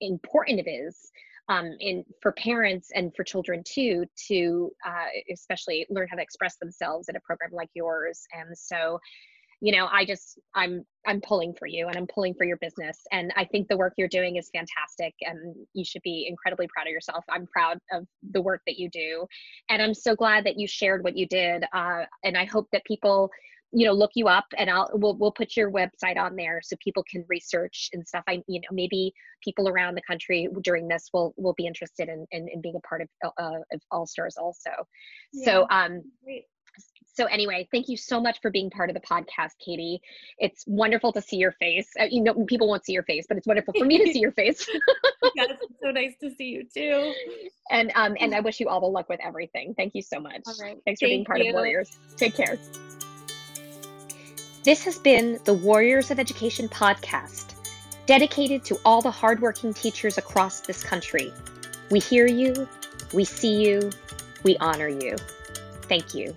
important 0.00 0.58
it 0.58 0.70
is 0.70 1.12
um, 1.50 1.76
in 1.80 2.04
for 2.22 2.32
parents 2.32 2.90
and 2.94 3.14
for 3.14 3.24
children 3.24 3.62
too 3.66 4.06
to 4.28 4.70
uh, 4.86 5.06
especially 5.32 5.86
learn 5.90 6.06
how 6.08 6.16
to 6.16 6.22
express 6.22 6.56
themselves 6.56 7.08
in 7.08 7.16
a 7.16 7.20
program 7.20 7.50
like 7.52 7.68
yours. 7.74 8.22
And 8.32 8.56
so 8.56 8.98
you 9.62 9.72
know 9.72 9.88
i 9.92 10.06
just 10.06 10.38
i'm 10.54 10.86
i'm 11.06 11.20
pulling 11.20 11.52
for 11.52 11.66
you 11.66 11.86
and 11.86 11.96
i'm 11.96 12.06
pulling 12.06 12.32
for 12.32 12.44
your 12.44 12.56
business. 12.58 12.98
And 13.12 13.30
i 13.36 13.44
think 13.44 13.68
the 13.68 13.76
work 13.76 13.92
you're 13.98 14.08
doing 14.08 14.36
is 14.36 14.50
fantastic 14.54 15.14
and 15.20 15.54
you 15.74 15.84
should 15.84 16.00
be 16.02 16.26
incredibly 16.28 16.66
proud 16.68 16.86
of 16.86 16.92
yourself. 16.92 17.24
I'm 17.28 17.46
proud 17.46 17.78
of 17.92 18.06
the 18.32 18.40
work 18.40 18.62
that 18.66 18.78
you 18.78 18.88
do. 18.88 19.26
And 19.68 19.82
i'm 19.82 19.92
so 19.92 20.16
glad 20.16 20.44
that 20.46 20.58
you 20.58 20.66
shared 20.66 21.04
what 21.04 21.16
you 21.16 21.26
did 21.26 21.64
uh, 21.74 22.04
and 22.24 22.38
i 22.38 22.46
hope 22.46 22.68
that 22.72 22.84
people 22.84 23.30
you 23.72 23.86
know 23.86 23.92
look 23.92 24.10
you 24.14 24.26
up 24.26 24.46
and 24.58 24.68
i'll 24.68 24.90
we'll, 24.94 25.16
we'll 25.16 25.32
put 25.32 25.56
your 25.56 25.70
website 25.70 26.16
on 26.16 26.34
there 26.36 26.60
so 26.62 26.76
people 26.82 27.04
can 27.10 27.24
research 27.28 27.90
and 27.92 28.06
stuff. 28.06 28.24
I 28.28 28.42
you 28.46 28.60
know 28.60 28.68
maybe 28.72 29.12
people 29.42 29.68
around 29.68 29.94
the 29.94 30.02
country 30.02 30.48
during 30.62 30.88
this 30.88 31.08
will 31.12 31.34
will 31.36 31.54
be 31.54 31.66
interested 31.66 32.08
in 32.08 32.26
in, 32.32 32.48
in 32.48 32.60
being 32.60 32.76
a 32.76 32.80
part 32.80 33.02
of 33.02 33.08
uh, 33.38 33.60
of 33.72 33.80
all 33.90 34.06
stars 34.06 34.36
also. 34.36 34.70
Yeah. 35.32 35.44
so 35.44 35.66
um 35.70 36.02
Great. 36.24 36.44
so 37.14 37.26
anyway 37.26 37.68
thank 37.72 37.88
you 37.88 37.96
so 37.96 38.20
much 38.20 38.40
for 38.42 38.50
being 38.50 38.70
part 38.70 38.90
of 38.90 38.94
the 38.94 39.00
podcast 39.00 39.52
katie. 39.64 40.00
It's 40.38 40.64
wonderful 40.66 41.12
to 41.12 41.22
see 41.22 41.36
your 41.36 41.52
face. 41.52 41.88
Uh, 41.98 42.06
you 42.10 42.22
know 42.22 42.34
people 42.46 42.68
won't 42.68 42.84
see 42.84 42.92
your 42.92 43.04
face 43.04 43.26
but 43.28 43.36
it's 43.36 43.46
wonderful 43.46 43.74
for 43.78 43.84
me 43.84 44.04
to 44.04 44.06
see 44.12 44.20
your 44.20 44.32
face. 44.32 44.68
Yes 45.36 45.50
it's 45.62 45.74
so 45.80 45.90
nice 45.92 46.14
to 46.22 46.34
see 46.34 46.46
you 46.46 46.64
too. 46.74 47.12
And 47.70 47.92
um 47.94 48.16
and 48.18 48.34
i 48.34 48.40
wish 48.40 48.58
you 48.58 48.68
all 48.68 48.80
the 48.80 48.86
luck 48.86 49.08
with 49.08 49.20
everything. 49.22 49.74
Thank 49.76 49.94
you 49.94 50.02
so 50.02 50.18
much. 50.18 50.42
All 50.46 50.54
right. 50.60 50.78
thanks 50.84 51.00
for 51.00 51.06
being 51.06 51.24
part 51.24 51.40
you. 51.40 51.50
of 51.50 51.54
warriors. 51.54 51.98
Take 52.16 52.34
care 52.34 52.58
this 54.62 54.84
has 54.84 54.98
been 54.98 55.40
the 55.44 55.54
Warriors 55.54 56.10
of 56.10 56.18
Education 56.18 56.68
podcast, 56.68 57.54
dedicated 58.06 58.64
to 58.64 58.78
all 58.84 59.00
the 59.00 59.10
hardworking 59.10 59.72
teachers 59.72 60.18
across 60.18 60.60
this 60.60 60.82
country. 60.82 61.32
We 61.90 61.98
hear 61.98 62.26
you, 62.26 62.68
we 63.12 63.24
see 63.24 63.64
you, 63.64 63.90
we 64.42 64.56
honor 64.58 64.88
you. 64.88 65.16
Thank 65.88 66.14
you. 66.14 66.34